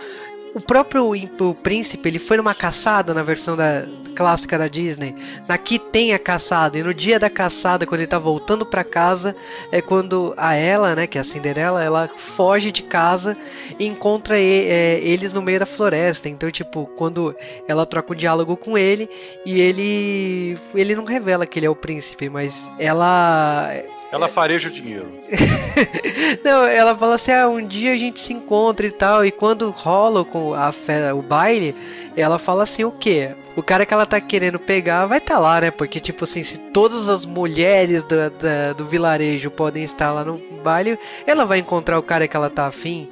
[0.54, 5.14] o próprio o príncipe, ele foi numa caçada na versão da clássica da Disney.
[5.48, 9.34] Naqui tem a caçada e no dia da caçada, quando ele tá voltando para casa,
[9.70, 13.36] é quando a ela, né, que é a Cinderela, ela foge de casa
[13.78, 16.28] e encontra e, é, eles no meio da floresta.
[16.28, 17.34] Então, tipo, quando
[17.66, 19.08] ela troca o diálogo com ele
[19.46, 23.70] e ele ele não revela que ele é o príncipe, mas ela
[24.12, 25.08] ela fareja o dinheiro.
[26.44, 29.24] não, ela fala assim: ah, um dia a gente se encontra e tal.
[29.24, 30.72] E quando rola com a
[31.14, 31.74] o baile,
[32.16, 33.30] ela fala assim: o quê?
[33.56, 35.70] O cara que ela tá querendo pegar vai estar tá lá, né?
[35.70, 40.40] Porque, tipo assim, se todas as mulheres do, do, do vilarejo podem estar lá no
[40.62, 43.08] baile, ela vai encontrar o cara que ela tá afim.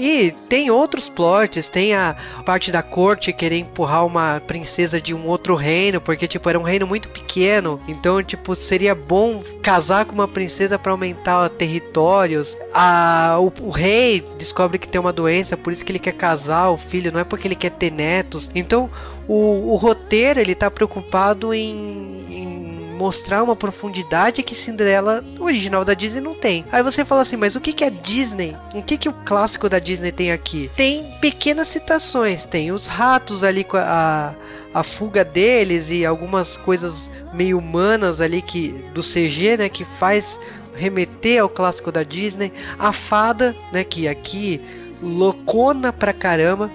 [0.00, 5.26] E tem outros plots, tem a parte da corte querer empurrar uma princesa de um
[5.26, 10.14] outro reino, porque tipo era um reino muito pequeno, então tipo seria bom casar com
[10.14, 12.56] uma princesa para aumentar territórios.
[12.72, 16.70] A, o, o, rei descobre que tem uma doença, por isso que ele quer casar
[16.70, 18.50] o filho, não é porque ele quer ter netos.
[18.54, 18.88] Então
[19.28, 22.69] o, o roteiro ele tá preocupado em, em
[23.00, 26.66] mostrar uma profundidade que Cinderela original da Disney não tem.
[26.70, 28.54] Aí você fala assim, mas o que, que é Disney?
[28.74, 30.70] O que, que o clássico da Disney tem aqui?
[30.76, 34.34] Tem pequenas citações, tem os ratos ali com a,
[34.74, 40.38] a fuga deles e algumas coisas meio humanas ali que do CG, né, que faz
[40.74, 42.52] remeter ao clássico da Disney.
[42.78, 44.60] A fada, né, que aqui
[45.00, 46.70] loucona pra caramba,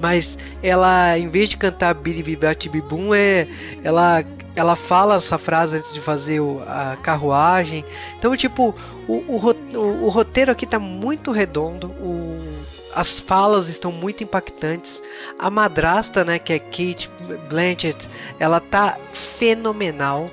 [0.00, 3.46] mas ela em vez de cantar Bibum é
[3.84, 4.24] ela
[4.56, 7.84] ela fala essa frase antes de fazer o, a carruagem.
[8.18, 8.74] Então, tipo,
[9.06, 11.88] o, o, o, o roteiro aqui tá muito redondo.
[12.00, 12.56] O,
[12.96, 15.02] as falas estão muito impactantes.
[15.38, 17.10] A madrasta, né, que é Kate
[17.50, 18.08] Blanchett,
[18.40, 20.30] ela tá fenomenal.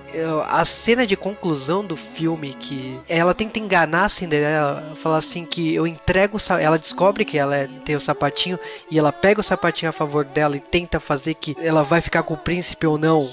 [0.47, 5.75] A cena de conclusão do filme que ela tenta enganar a Cinderela, falar assim que
[5.75, 8.57] eu entrego, ela descobre que ela é, tem o sapatinho
[8.89, 12.23] e ela pega o sapatinho a favor dela e tenta fazer que ela vai ficar
[12.23, 13.29] com o príncipe ou não.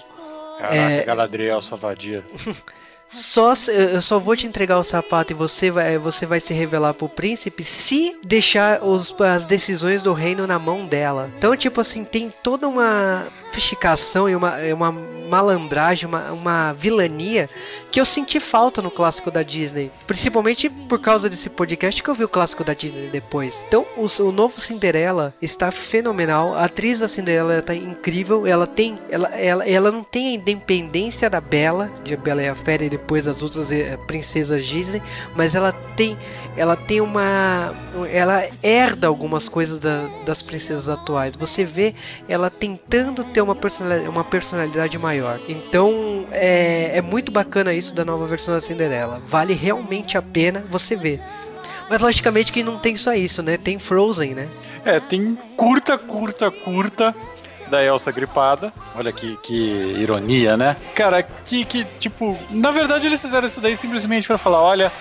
[0.61, 1.05] Caraca, é...
[1.05, 2.23] Galadriel Savadia.
[3.13, 6.95] Só eu só vou te entregar o sapato e você vai, você vai se revelar
[6.95, 11.31] pro príncipe se deixar os, as decisões do reino na mão dela.
[11.37, 17.51] Então, tipo assim, tem toda uma sofisticação e uma, uma malandragem, uma, uma vilania
[17.91, 19.91] que eu senti falta no clássico da Disney.
[20.07, 23.65] Principalmente por causa desse podcast que eu vi o clássico da Disney depois.
[23.67, 26.55] Então, o, o novo Cinderela está fenomenal.
[26.55, 28.47] A atriz da Cinderela está incrível.
[28.47, 28.99] Ela tem.
[29.11, 32.91] Ela, ela, ela não tem a independência da Bela, de Bela e a Fera e
[33.01, 35.03] depois as outras eh, princesas Disney,
[35.35, 36.17] mas ela tem
[36.57, 37.75] ela tem uma.
[38.13, 41.37] Ela herda algumas coisas da, das princesas atuais.
[41.37, 41.95] Você vê
[42.29, 45.41] ela tentando ter uma personalidade, uma personalidade maior.
[45.49, 49.23] Então é, é muito bacana isso da nova versão da Cinderela.
[49.27, 51.21] Vale realmente a pena você ver.
[51.89, 53.57] Mas logicamente que não tem só isso, né?
[53.57, 54.49] Tem Frozen, né?
[54.85, 57.15] É, tem curta, curta, curta
[57.71, 58.73] da Elsa gripada.
[58.95, 60.77] Olha que, que ironia, né?
[60.95, 64.93] Cara, que, que, tipo, na verdade eles fizeram isso daí simplesmente para falar: olha,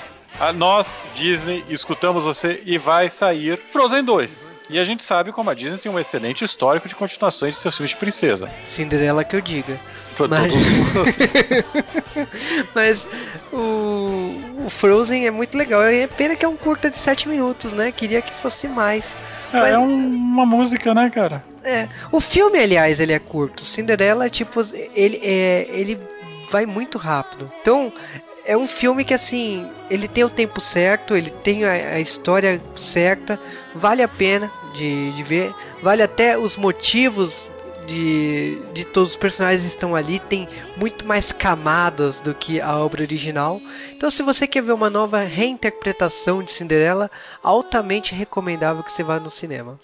[0.56, 4.60] nós, Disney, escutamos você e vai sair Frozen 2.
[4.70, 7.76] E a gente sabe como a Disney tem um excelente histórico de continuações de seus
[7.76, 8.48] filmes de princesa.
[8.66, 9.80] Cinderela que eu diga.
[10.16, 10.54] Todo, mas,
[12.76, 13.08] mas
[13.52, 15.82] o, o, Frozen é muito legal.
[15.82, 17.92] É pena que é um curta de 7 minutos, né?
[17.92, 19.04] Queria que fosse mais.
[19.54, 21.44] É, é um, uma música, né, cara?
[21.64, 21.88] É.
[22.12, 23.62] O filme, aliás, ele é curto.
[23.62, 24.62] Cinderela, é tipo,
[24.94, 26.00] ele, é, ele
[26.52, 27.52] vai muito rápido.
[27.62, 27.92] Então,
[28.46, 32.62] é um filme que assim, ele tem o tempo certo, ele tem a, a, história
[32.76, 33.40] certa,
[33.76, 35.54] vale a pena de, de ver.
[35.82, 37.50] Vale até os motivos
[37.90, 43.02] de, de todos os personagens estão ali, tem muito mais camadas do que a obra
[43.02, 43.60] original.
[43.92, 47.10] Então, se você quer ver uma nova reinterpretação de Cinderela,
[47.42, 49.80] altamente recomendável que você vá no cinema.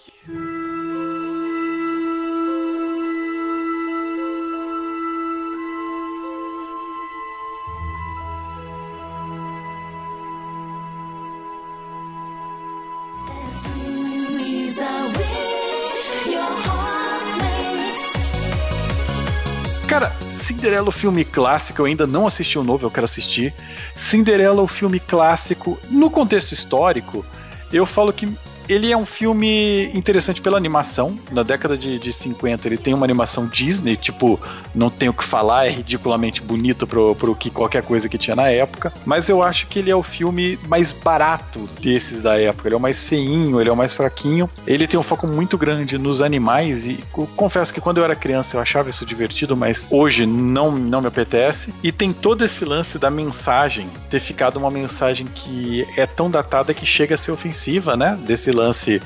[20.36, 23.54] Cinderela, o filme clássico, eu ainda não assisti o novo, eu quero assistir.
[23.96, 27.24] Cinderela, o filme clássico, no contexto histórico,
[27.72, 28.28] eu falo que
[28.68, 31.18] ele é um filme interessante pela animação.
[31.30, 34.40] Na década de, de 50, ele tem uma animação Disney, tipo,
[34.74, 38.36] não tem o que falar, é ridiculamente bonito pro, pro que qualquer coisa que tinha
[38.36, 38.92] na época.
[39.04, 42.68] Mas eu acho que ele é o filme mais barato desses da época.
[42.68, 44.48] Ele é o mais feinho, ele é o mais fraquinho.
[44.66, 48.14] Ele tem um foco muito grande nos animais e co- confesso que quando eu era
[48.16, 51.72] criança eu achava isso divertido, mas hoje não, não me apetece.
[51.82, 56.72] E tem todo esse lance da mensagem ter ficado uma mensagem que é tão datada
[56.74, 58.18] que chega a ser ofensiva, né?
[58.26, 59.00] Desse lance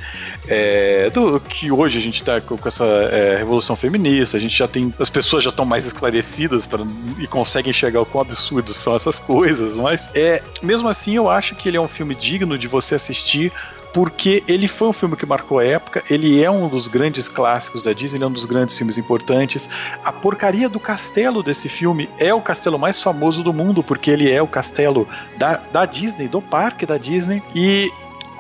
[0.49, 4.57] é, do que hoje a gente tá com, com essa é, revolução feminista, a gente
[4.57, 4.93] já tem.
[4.99, 6.81] As pessoas já estão mais esclarecidas pra,
[7.19, 11.55] e conseguem enxergar o quão absurdo são essas coisas, mas é mesmo assim eu acho
[11.55, 13.53] que ele é um filme digno de você assistir
[13.93, 17.83] porque ele foi um filme que marcou a época, ele é um dos grandes clássicos
[17.83, 19.69] da Disney, ele é um dos grandes filmes importantes.
[20.05, 24.31] A porcaria do castelo desse filme é o castelo mais famoso do mundo, porque ele
[24.31, 27.91] é o castelo da, da Disney, do parque da Disney, e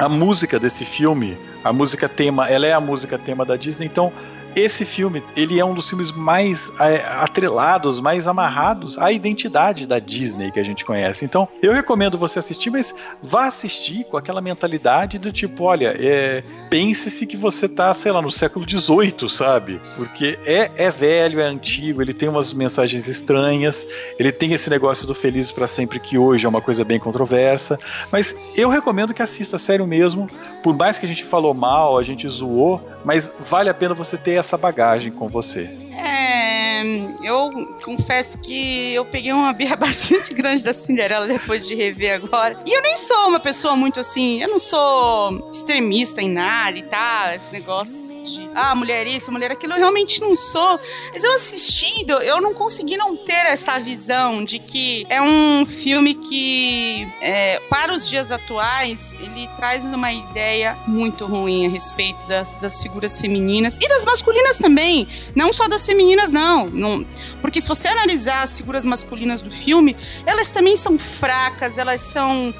[0.00, 4.10] a música desse filme, a música tema, ela é a música tema da Disney, então
[4.54, 9.98] esse filme, ele é um dos filmes mais é, atrelados, mais amarrados à identidade da
[9.98, 11.24] Disney que a gente conhece.
[11.24, 16.42] Então, eu recomendo você assistir, mas vá assistir com aquela mentalidade do tipo, olha, é,
[16.68, 19.80] pense-se que você tá, sei lá, no século XVIII, sabe?
[19.96, 23.86] Porque é, é velho, é antigo, ele tem umas mensagens estranhas,
[24.18, 27.78] ele tem esse negócio do Felizes para Sempre, que hoje é uma coisa bem controversa,
[28.10, 30.26] mas eu recomendo que assista, sério mesmo,
[30.62, 34.16] por mais que a gente falou mal, a gente zoou, mas vale a pena você
[34.16, 35.70] ter essa bagagem com você.
[35.92, 36.69] É,
[37.22, 42.60] eu confesso que eu peguei uma birra bastante grande da Cinderela depois de rever agora.
[42.66, 46.82] E eu nem sou uma pessoa muito assim, eu não sou extremista em nada e
[46.82, 50.78] tal, esse negócio de, ah, mulher isso, mulher aquilo, eu realmente não sou.
[51.12, 56.14] Mas eu assistindo, eu não consegui não ter essa visão de que é um filme
[56.14, 62.54] que, é, para os dias atuais, ele traz uma ideia muito ruim a respeito das,
[62.56, 65.08] das figuras femininas e das masculinas também.
[65.34, 66.69] Não só das femininas, não.
[66.72, 67.04] Não.
[67.40, 69.96] Porque se você analisar as figuras masculinas do filme,
[70.26, 72.54] elas também são fracas, elas são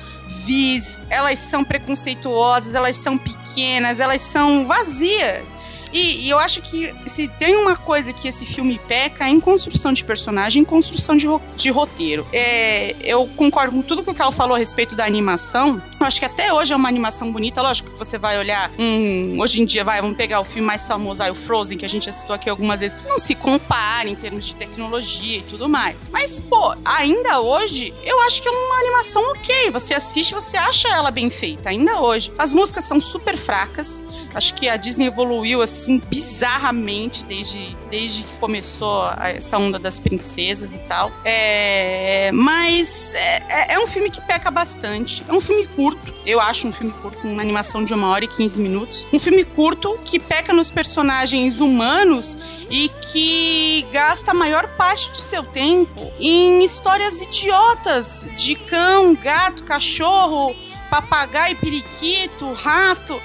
[0.45, 5.45] vis, elas são preconceituosas, elas são pequenas, elas são vazias.
[5.93, 9.41] E, e eu acho que se tem uma coisa que esse filme peca é em
[9.41, 12.27] construção de personagem, em construção de, ro- de roteiro.
[12.33, 15.81] É, eu concordo com tudo que o Cal falou a respeito da animação.
[15.99, 17.61] Eu acho que até hoje é uma animação bonita.
[17.63, 18.71] Lógico que você vai olhar.
[18.79, 21.85] hum, hoje em dia, vai, vamos pegar o filme mais famoso, vai, o Frozen, que
[21.85, 22.99] a gente já citou aqui algumas vezes.
[23.07, 26.09] Não se compara em termos de tecnologia e tudo mais.
[26.11, 29.71] Mas, pô, ainda hoje, eu acho que é uma animação ok.
[29.71, 32.33] Você assiste, você acha ela bem feita, ainda hoje.
[32.39, 34.05] As músicas são super fracas.
[34.35, 40.75] Acho que a Disney evoluiu assim bizarramente desde, desde que começou essa onda das princesas
[40.75, 41.11] e tal.
[41.25, 45.23] É, mas é, é- é um filme que peca bastante.
[45.29, 46.13] É um filme curto.
[46.27, 49.07] Eu acho um filme curto, uma animação de uma hora e 15 minutos.
[49.13, 52.37] Um filme curto que peca nos personagens humanos
[52.71, 59.63] e que gasta a maior parte de seu tempo em histórias idiotas de cão, gato,
[59.65, 60.55] cachorro,
[60.91, 63.21] papagaio, periquito, rato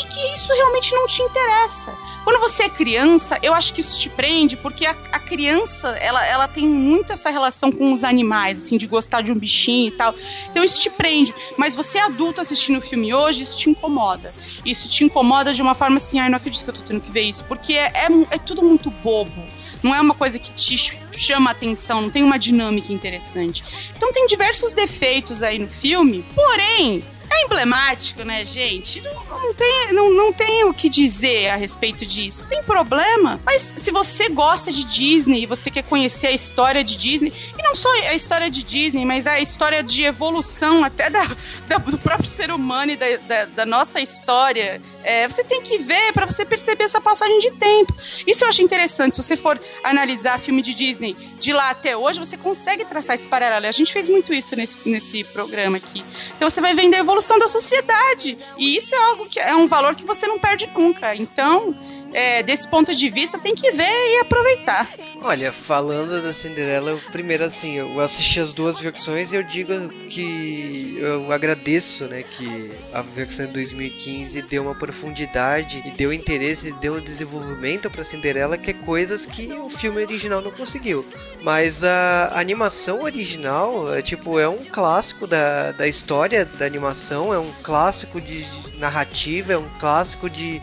[0.00, 1.92] e que isso realmente não te interessa.
[2.24, 6.24] Quando você é criança, eu acho que isso te prende, porque a, a criança, ela,
[6.26, 9.92] ela tem muito essa relação com os animais, assim, de gostar de um bichinho e
[9.92, 10.14] tal.
[10.50, 11.34] Então isso te prende.
[11.56, 14.32] Mas você adulto assistindo o filme hoje, isso te incomoda.
[14.64, 17.10] Isso te incomoda de uma forma assim, ai, não acredito que eu tô tendo que
[17.10, 19.42] ver isso, porque é, é, é tudo muito bobo.
[19.82, 23.64] Não é uma coisa que te ch- chama a atenção, não tem uma dinâmica interessante.
[23.96, 27.02] Então tem diversos defeitos aí no filme, porém,
[27.44, 29.00] emblemático, né, gente?
[29.00, 32.46] Não, não tem, não, não tem o que dizer a respeito disso.
[32.46, 33.40] Tem problema.
[33.44, 37.62] Mas se você gosta de Disney e você quer conhecer a história de Disney, e
[37.62, 41.24] não só a história de Disney, mas a história de evolução até da,
[41.66, 45.78] da- do próprio ser humano e da, da- da nossa história É, você tem que
[45.78, 47.94] ver para você perceber essa passagem de tempo.
[48.26, 49.14] Isso eu acho interessante.
[49.14, 53.26] Se você for analisar filme de Disney de lá até hoje, você consegue traçar esse
[53.26, 53.66] paralelo.
[53.66, 56.04] A gente fez muito isso nesse, nesse programa aqui.
[56.36, 58.38] Então você vai vendo a evolução da sociedade.
[58.56, 61.16] E isso é algo que é um valor que você não perde nunca.
[61.16, 61.74] Então,
[62.12, 64.88] é, desse ponto de vista, tem que ver e aproveitar.
[65.22, 69.88] Olha, falando da Cinderela, eu, primeiro assim, eu assisti as duas versões e eu digo
[70.08, 76.72] que eu agradeço, né, que a versão de 2015 deu uma profundidade e deu interesse,
[76.72, 81.04] deu um desenvolvimento para Cinderela, que é coisas que o filme original não conseguiu.
[81.42, 87.38] Mas a animação original, é, tipo, é um clássico da, da história da animação, é
[87.38, 88.46] um clássico de
[88.78, 90.60] narrativa, é um clássico de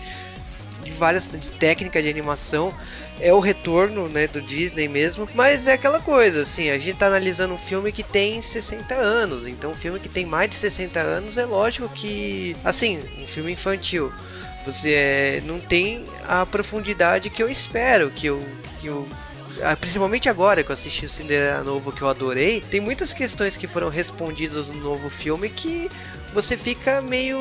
[0.86, 2.74] de várias de técnicas de animação.
[3.20, 7.08] É o retorno, né, do Disney mesmo, mas é aquela coisa, assim, a gente tá
[7.08, 11.00] analisando um filme que tem 60 anos, então um filme que tem mais de 60
[11.00, 14.12] anos é lógico que, assim, um filme infantil,
[14.66, 18.44] você é, não tem a profundidade que eu espero, que eu,
[18.82, 19.08] que eu
[19.64, 23.56] ah, principalmente agora que eu assisti o Cinderela novo que eu adorei, tem muitas questões
[23.56, 25.90] que foram respondidas no novo filme que
[26.34, 27.40] você fica meio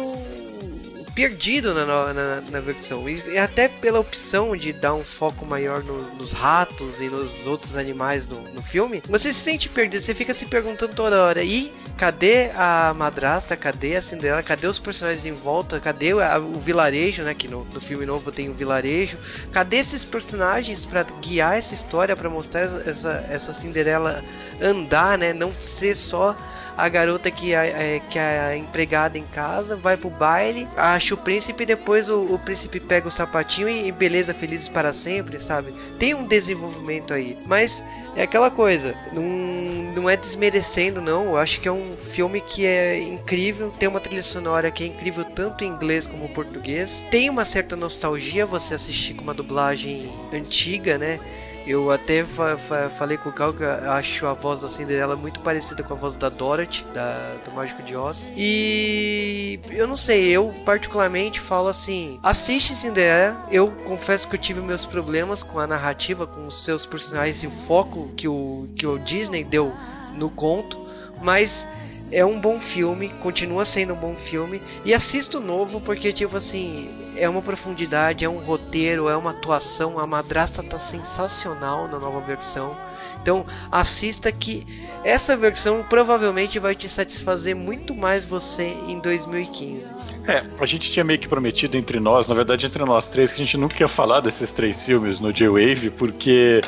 [1.15, 3.09] perdido na, na, na, versão.
[3.09, 7.77] E até pela opção de dar um foco maior no, nos ratos e nos outros
[7.77, 11.43] animais no, no, filme, você se sente perdido, você fica se perguntando toda hora.
[11.43, 13.57] E cadê a madrasta?
[13.57, 14.43] Cadê a Cinderela?
[14.43, 15.78] Cadê os personagens em volta?
[15.78, 17.35] Cadê a, o vilarejo, né?
[17.35, 19.16] Que no, no filme novo tem o um vilarejo.
[19.53, 24.24] Cadê esses personagens para guiar essa história, para mostrar essa, essa Cinderela
[24.61, 25.32] andar, né?
[25.32, 26.36] Não ser só
[26.76, 31.62] a garota que é, que é empregada em casa vai pro baile, acha o príncipe
[31.62, 35.72] e depois o, o príncipe pega o sapatinho e, e, beleza, felizes para sempre, sabe?
[35.98, 37.84] Tem um desenvolvimento aí, mas
[38.16, 42.66] é aquela coisa, não, não é desmerecendo não, eu acho que é um filme que
[42.66, 47.05] é incrível, tem uma trilha sonora que é incrível tanto em inglês como em português,
[47.10, 51.20] tem uma certa nostalgia você assistir com uma dublagem antiga, né?
[51.66, 55.41] Eu até fa fa falei com o Cal que acho a voz da Cinderela muito
[55.41, 58.32] parecida com a voz da Dorothy, da, do Mágico de Oz.
[58.36, 63.36] E eu não sei, eu particularmente falo assim: assiste Cinderela.
[63.51, 67.47] Eu confesso que eu tive meus problemas com a narrativa, com os seus personagens e
[67.47, 69.73] o foco que o, que o Disney deu
[70.15, 70.78] no conto,
[71.23, 71.66] mas
[72.15, 74.62] é um bom filme, continua sendo um bom filme.
[74.85, 79.99] E assisto novo porque, tipo assim, é uma profundidade, é um roteiro, é uma atuação.
[79.99, 82.77] A madrasta tá sensacional na nova versão.
[83.20, 84.66] Então assista que
[85.03, 89.86] essa versão provavelmente vai te satisfazer muito mais você em 2015.
[90.28, 93.41] É, a gente tinha meio que prometido entre nós, na verdade entre nós três, que
[93.41, 96.61] a gente nunca ia falar desses três filmes no J-Wave, porque.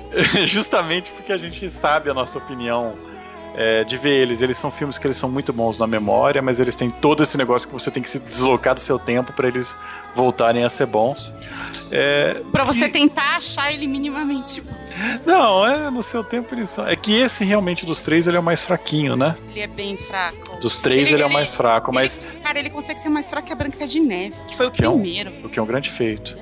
[0.44, 2.94] justamente porque a gente sabe a nossa opinião
[3.54, 4.42] é, de ver eles.
[4.42, 7.36] Eles são filmes que eles são muito bons na memória, mas eles têm todo esse
[7.36, 9.76] negócio que você tem que se deslocar do seu tempo para eles
[10.14, 11.32] voltarem a ser bons.
[11.90, 12.88] É, para você e...
[12.88, 14.82] tentar achar ele minimamente bom.
[15.24, 16.86] Não, é no seu tempo eles são.
[16.86, 19.36] É que esse realmente dos três ele é o mais fraquinho, né?
[19.50, 20.56] Ele é bem fraco.
[20.60, 22.20] Dos três ele, ele é o mais fraco, ele, mas.
[22.42, 24.72] Cara, ele consegue ser mais fraco que a Branca de Neve, que foi o, o
[24.72, 25.30] primeiro.
[25.30, 26.36] É um, o que é um grande feito.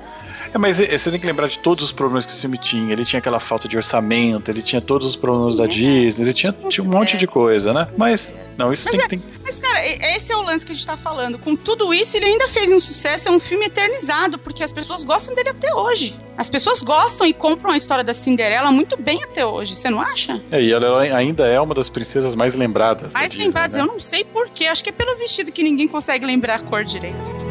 [0.53, 2.91] É, mas você tem que lembrar de todos os problemas que esse filme tinha.
[2.91, 6.51] Ele tinha aquela falta de orçamento, ele tinha todos os problemas da Disney, ele tinha,
[6.69, 7.87] tinha um monte de coisa, né?
[7.97, 9.23] Mas, não, isso mas tem, é, tem.
[9.43, 11.37] Mas, cara, esse é o lance que a gente tá falando.
[11.39, 15.03] Com tudo isso, ele ainda fez um sucesso, é um filme eternizado, porque as pessoas
[15.03, 16.15] gostam dele até hoje.
[16.37, 20.01] As pessoas gostam e compram a história da Cinderela muito bem até hoje, você não
[20.01, 20.41] acha?
[20.51, 23.13] É, e ela ainda é uma das princesas mais lembradas.
[23.13, 23.81] Mais lembradas, né?
[23.81, 24.65] eu não sei porquê.
[24.65, 27.50] Acho que é pelo vestido que ninguém consegue lembrar a cor direito.